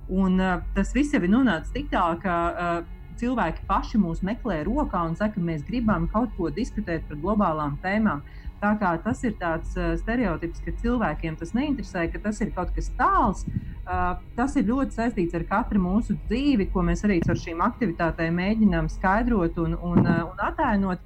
Un 0.08 0.40
tas 0.76 0.94
viss 0.96 1.12
jau 1.12 1.20
ir 1.20 1.32
nonācis 1.34 1.74
tik 1.74 1.90
tālu, 1.92 2.16
ka 2.24 2.80
cilvēki 3.20 3.66
paši 3.68 4.00
mūs 4.00 4.22
meklē 4.24 4.62
rokā 4.64 5.02
un 5.10 5.18
saka, 5.18 5.36
ka 5.36 5.44
mēs 5.44 5.66
gribam 5.68 6.08
kaut 6.14 6.32
ko 6.38 6.48
diskutēt 6.56 7.04
par 7.10 7.20
globālām 7.20 7.76
tēmām. 7.84 8.24
Tā 8.62 8.76
kā 8.78 8.92
tas 9.02 9.18
ir 9.26 9.32
tāds 9.40 9.72
stereotips, 9.74 10.60
ka 10.62 10.74
cilvēkiem 10.78 11.34
tas 11.40 11.50
neinteresē, 11.56 12.04
ka 12.12 12.20
tas 12.22 12.38
ir 12.44 12.52
kaut 12.54 12.70
kas 12.76 12.92
tāls. 12.98 13.42
Tas 14.36 14.54
ir 14.54 14.68
ļoti 14.68 14.94
saistīts 14.94 15.34
ar 15.34 15.42
katru 15.48 15.82
mūsu 15.82 16.14
dzīvi, 16.28 16.68
ko 16.70 16.84
mēs 16.86 17.02
arī 17.08 17.18
ar 17.26 17.40
šīm 17.42 17.64
aktivitātēm 17.66 18.38
mēģinām 18.38 18.90
skaidrot 18.92 19.58
un, 19.64 19.74
un, 19.74 20.06
un 20.06 20.46
attēlot. 20.46 21.02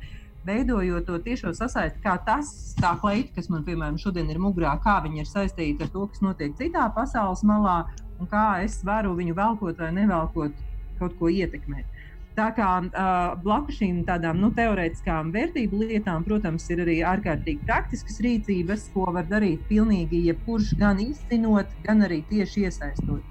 Veidojot 0.47 1.09
to 1.09 1.17
tiešo 1.25 1.51
sasaisti, 1.59 1.99
kā 2.05 2.13
tas, 2.23 2.53
tā 2.79 2.93
kleita, 3.01 3.33
kas 3.35 3.49
man, 3.51 3.65
piemēram, 3.67 3.97
šodien 3.99 4.29
ir 4.31 4.39
mugurā, 4.39 4.77
kā 4.85 5.01
viņi 5.03 5.25
ir 5.25 5.27
saistīti 5.27 5.83
ar 5.83 5.91
to, 5.91 6.05
kas 6.13 6.23
notiek 6.23 6.55
citā 6.61 6.85
pasaules 6.95 7.43
malā, 7.49 7.81
un 8.21 8.31
kā 8.31 8.45
es 8.63 8.77
varu 8.87 9.17
viņu 9.19 9.35
velkot 9.35 9.81
vai 9.83 9.91
nevelkot, 9.97 10.55
kaut 11.01 11.17
ko 11.19 11.33
ietekmēt. 11.33 11.96
Tā 12.37 12.51
kā 12.53 12.71
uh, 12.85 13.37
blakus 13.41 13.79
šīm 13.81 14.03
tādām 14.05 14.43
nu, 14.43 14.51
teorētiskām 14.57 15.31
vērtību 15.33 15.79
lietām, 15.87 16.25
protams, 16.27 16.67
ir 16.69 16.83
arī 16.85 16.99
ārkārtīgi 17.09 17.65
praktiskas 17.65 18.21
rīcības, 18.25 18.91
ko 18.93 19.07
var 19.17 19.25
darīt 19.31 19.63
pilnīgi 19.71 20.27
jebkurš, 20.27 20.75
gan 20.81 21.01
izcinot, 21.01 21.73
gan 21.87 22.05
arī 22.05 22.21
tieši 22.29 22.67
iesaistot. 22.69 23.25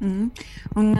Mm. 0.00 0.30
Un, 0.80 0.94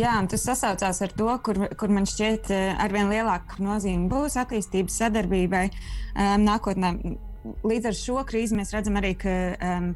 jā, 0.00 0.14
un 0.16 0.28
tas 0.32 0.46
sasaucās 0.48 1.02
ar 1.04 1.12
to, 1.12 1.28
kur, 1.44 1.60
kur 1.76 1.92
man 1.92 2.08
šķiet, 2.08 2.48
arvien 2.80 3.12
lielāka 3.12 3.60
nozīme 3.60 4.08
būs 4.08 4.38
attīstības 4.40 4.96
sadarbībai 5.02 5.66
um, 5.68 6.46
nākotnē. 6.46 6.94
Līdz 7.68 7.90
ar 7.90 7.98
šo 7.98 8.24
krīzi 8.28 8.56
mēs 8.56 8.72
redzam 8.72 8.96
arī, 9.00 9.12
ka 9.20 9.34
um, 9.60 9.92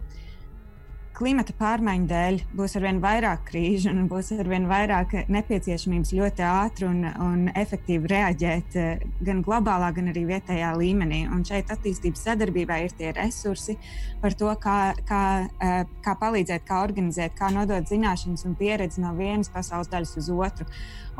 klimata 1.14 1.54
pārmaiņu 1.58 2.08
dēļ 2.10 2.38
būs 2.58 2.74
arvien 2.78 2.98
vairāk 3.02 3.44
krīžu 3.48 3.92
un 3.92 4.08
būs 4.10 4.32
arvien 4.34 4.66
vairāk 4.70 5.14
nepieciešamības 5.30 6.10
ļoti 6.18 6.44
ātri 6.48 6.88
un, 6.88 7.04
un 7.22 7.44
efektīvi 7.54 8.10
reaģēt 8.10 8.76
eh, 8.80 9.04
gan 9.26 9.42
globālā, 9.46 9.92
gan 9.94 10.10
arī 10.10 10.24
vietējā 10.32 10.72
līmenī. 10.78 11.22
Un 11.30 11.44
šeit 11.46 11.70
attīstības 11.74 12.26
sadarbībā 12.26 12.80
ir 12.82 12.96
tie 12.98 13.12
resursi 13.14 13.76
par 14.22 14.34
to, 14.38 14.50
kā, 14.62 14.78
kā, 15.06 15.22
eh, 15.62 15.78
kā 16.04 16.16
palīdzēt, 16.20 16.66
kā 16.66 16.82
organizēt, 16.88 17.38
kā 17.38 17.52
nodot 17.54 17.86
zināšanas 17.90 18.46
un 18.48 18.58
pieredzi 18.58 19.04
no 19.04 19.14
vienas 19.18 19.52
pasaules 19.54 19.92
daļas 19.92 20.18
uz 20.22 20.30
otru. 20.34 20.66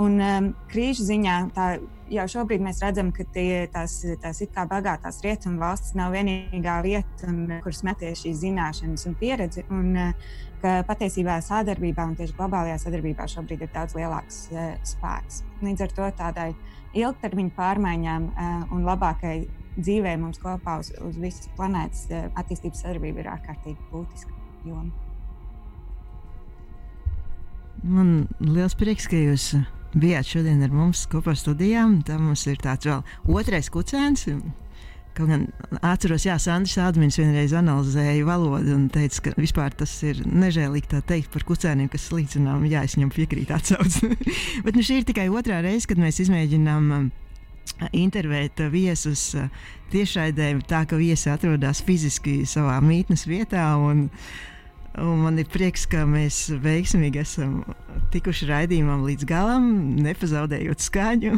Un 0.03 0.17
um, 0.19 0.47
krīžu 0.73 1.05
ziņā 1.07 1.35
tā, 1.55 1.67
jau 2.11 2.25
šobrīd 2.31 2.63
mēs 2.65 2.81
redzam, 2.83 3.13
ka 3.15 3.27
tie, 3.35 3.67
tās, 3.71 4.01
tās 4.23 4.41
it 4.43 4.51
kā 4.55 4.65
bagātās 4.71 5.21
rietumu 5.23 5.63
valstis 5.63 5.95
nav 5.95 6.17
vienīgā 6.17 6.81
vieta, 6.83 7.29
un, 7.31 7.61
kur 7.63 7.77
smeties 7.77 8.25
šīs 8.25 8.41
zināšanas 8.43 9.07
un 9.07 9.15
pieredzi. 9.21 9.67
Un, 9.71 9.93
uh, 9.95 10.35
ka 10.65 10.79
patiesībā 10.89 11.37
sadarbībā 11.45 12.07
un 12.09 12.17
tieši 12.17 12.37
globālajā 12.39 12.79
sadarbībā 12.87 13.27
šobrīd 13.29 13.67
ir 13.67 13.73
daudz 13.75 13.97
lielāks 13.99 14.47
uh, 14.55 14.73
spēks. 14.87 15.43
Līdz 15.65 15.85
ar 15.85 15.95
to 15.99 16.09
tādai 16.21 16.49
ilgtermiņa 16.97 17.53
pārmaiņām 17.59 18.29
uh, 18.31 18.65
un 18.73 18.87
labākai 18.89 19.37
dzīvē 19.77 20.17
mums 20.23 20.41
kopā 20.41 20.79
uz, 20.81 20.93
uz 21.05 21.19
visas 21.21 21.51
planētas 21.59 22.07
uh, 22.09 22.29
attīstības 22.41 22.85
sadarbība 22.85 23.25
ir 23.25 23.33
ārkārtīgi 23.35 23.91
būtiska 23.93 24.33
joma. 24.71 24.93
Man 27.85 28.15
liels 28.41 28.77
prieks, 28.81 29.11
ka 29.11 29.19
jūs 29.21 29.51
bijāt 29.99 30.29
šodien 30.29 30.63
ar 30.65 30.75
mums 30.75 31.07
kopā 31.11 31.35
studijā. 31.39 31.87
Tā 32.07 32.19
mums 32.21 32.45
ir 32.51 32.61
tāds 32.63 32.89
vēl 32.89 33.03
otrais 33.39 33.71
kucēns. 33.73 34.29
Kaut 35.15 35.31
gan 35.31 35.45
atceros, 35.87 36.25
Jā, 36.27 36.35
Sandrs 36.43 36.75
Ādmins 36.83 37.21
vienreiz 37.21 37.53
analizēja 37.55 38.25
valodu 38.27 38.73
un 38.75 38.89
teica, 38.91 39.29
ka 39.29 39.35
vispār 39.39 39.75
tas 39.79 39.93
ir 40.03 40.25
nežēlīgi 40.27 40.91
tā 40.91 41.03
teikt 41.07 41.31
par 41.31 41.45
kucēniem, 41.47 41.87
kas 41.93 42.09
slīcinām. 42.11 42.65
Jā, 42.67 42.83
es 42.83 42.97
viņam 42.99 43.13
piekrītu 43.15 43.55
atsauc. 43.55 44.01
Bet 44.67 44.75
nu, 44.75 44.83
šī 44.83 44.99
ir 45.01 45.07
tikai 45.07 45.29
otrā 45.31 45.61
reize, 45.63 45.87
kad 45.87 46.03
mēs 46.03 46.19
izmēģinām 46.25 46.91
um, 46.97 47.07
intervēt 47.95 48.65
viesus 48.75 49.23
uh, 49.39 49.47
tiešraidē, 49.95 50.51
tā 50.67 50.83
ka 50.91 50.99
viesi 50.99 51.31
atrodas 51.31 51.85
fiziski 51.87 52.41
savā 52.49 52.81
mītnes 52.83 53.29
vietā. 53.31 53.69
Un, 53.79 54.09
Un 55.03 55.25
man 55.25 55.41
ir 55.43 55.49
prieks, 55.51 55.89
ka 55.91 56.05
mēs 56.07 56.47
veiksmīgi 56.63 57.19
esam 57.19 57.57
tikuši 58.15 58.47
raidījumam 58.47 59.03
līdz 59.09 59.27
galam, 59.27 59.67
nepazaudējot 60.05 60.85
skaņu. 60.85 61.35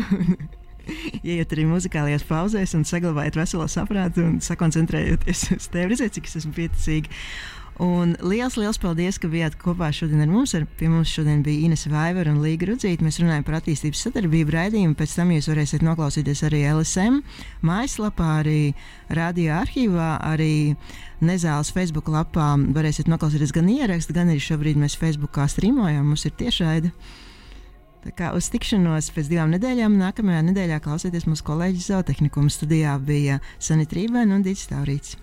Iet 1.26 1.54
arī 1.54 1.64
muzikālajās 1.66 2.26
pauzēs 2.28 2.76
un 2.78 2.84
saglabājot 2.86 3.38
veselo 3.40 3.66
saprātu 3.70 4.22
un 4.26 4.36
sakoncentrējoties 4.44 5.46
uz 5.56 5.70
tevi. 5.72 5.94
Redziet, 5.94 6.14
cik 6.18 6.28
es 6.28 6.38
esmu 6.42 6.52
pieticīga. 6.58 7.10
Un 7.76 8.14
liels, 8.24 8.54
liels 8.56 8.78
paldies, 8.80 9.18
ka 9.20 9.28
bijāt 9.28 9.58
kopā 9.60 9.90
šodien 9.92 10.22
ar 10.24 10.30
mums. 10.32 10.54
Ar, 10.56 10.62
pie 10.78 10.88
mums 10.88 11.10
šodien 11.12 11.42
bija 11.44 11.66
Ines 11.66 11.84
Vaivara 11.92 12.32
un 12.32 12.38
Līga 12.40 12.70
Rudzīta. 12.70 13.04
Mēs 13.04 13.18
runājam 13.20 13.44
par 13.44 13.58
attīstības 13.58 14.00
sadarbību 14.06 14.54
raidījumu. 14.54 14.96
Pēc 14.96 15.16
tam 15.18 15.34
jūs 15.34 15.50
varēsiet 15.52 15.84
noklausīties 15.84 16.40
arī 16.48 16.62
LSM 16.70 17.18
mājaslapā, 17.68 18.30
arī 18.40 18.62
radio 19.12 19.58
arhīvā, 19.58 20.08
arī 20.24 20.54
Nezāles 21.20 21.74
Facebook 21.76 22.08
lapā. 22.08 22.54
Varēsiet 22.78 23.12
noklausīties 23.12 23.52
gan 23.52 23.68
ierakstu, 23.68 24.16
gan 24.16 24.32
arī 24.32 24.40
šobrīd 24.40 24.80
mēs 24.80 24.96
Facebookā 24.96 25.44
strīmojam. 25.52 26.08
Mums 26.08 26.24
ir 26.24 26.32
tiešraidi. 26.40 26.94
Tā 28.06 28.14
kā 28.16 28.32
uz 28.38 28.48
tikšanos 28.54 29.12
pēc 29.12 29.28
divām 29.34 29.52
nedēļām, 29.52 30.00
nākamajā 30.00 30.40
nedēļā 30.48 30.80
klausieties 30.80 31.28
mūsu 31.28 31.44
kolēģis 31.44 31.92
Zootehnikuma 31.92 32.48
studijā 32.54 32.96
bija 33.04 33.42
Sanita 33.58 34.00
Rībēna 34.00 34.38
un 34.38 34.46
Dīts 34.46 34.68
Taurīts. 34.72 35.18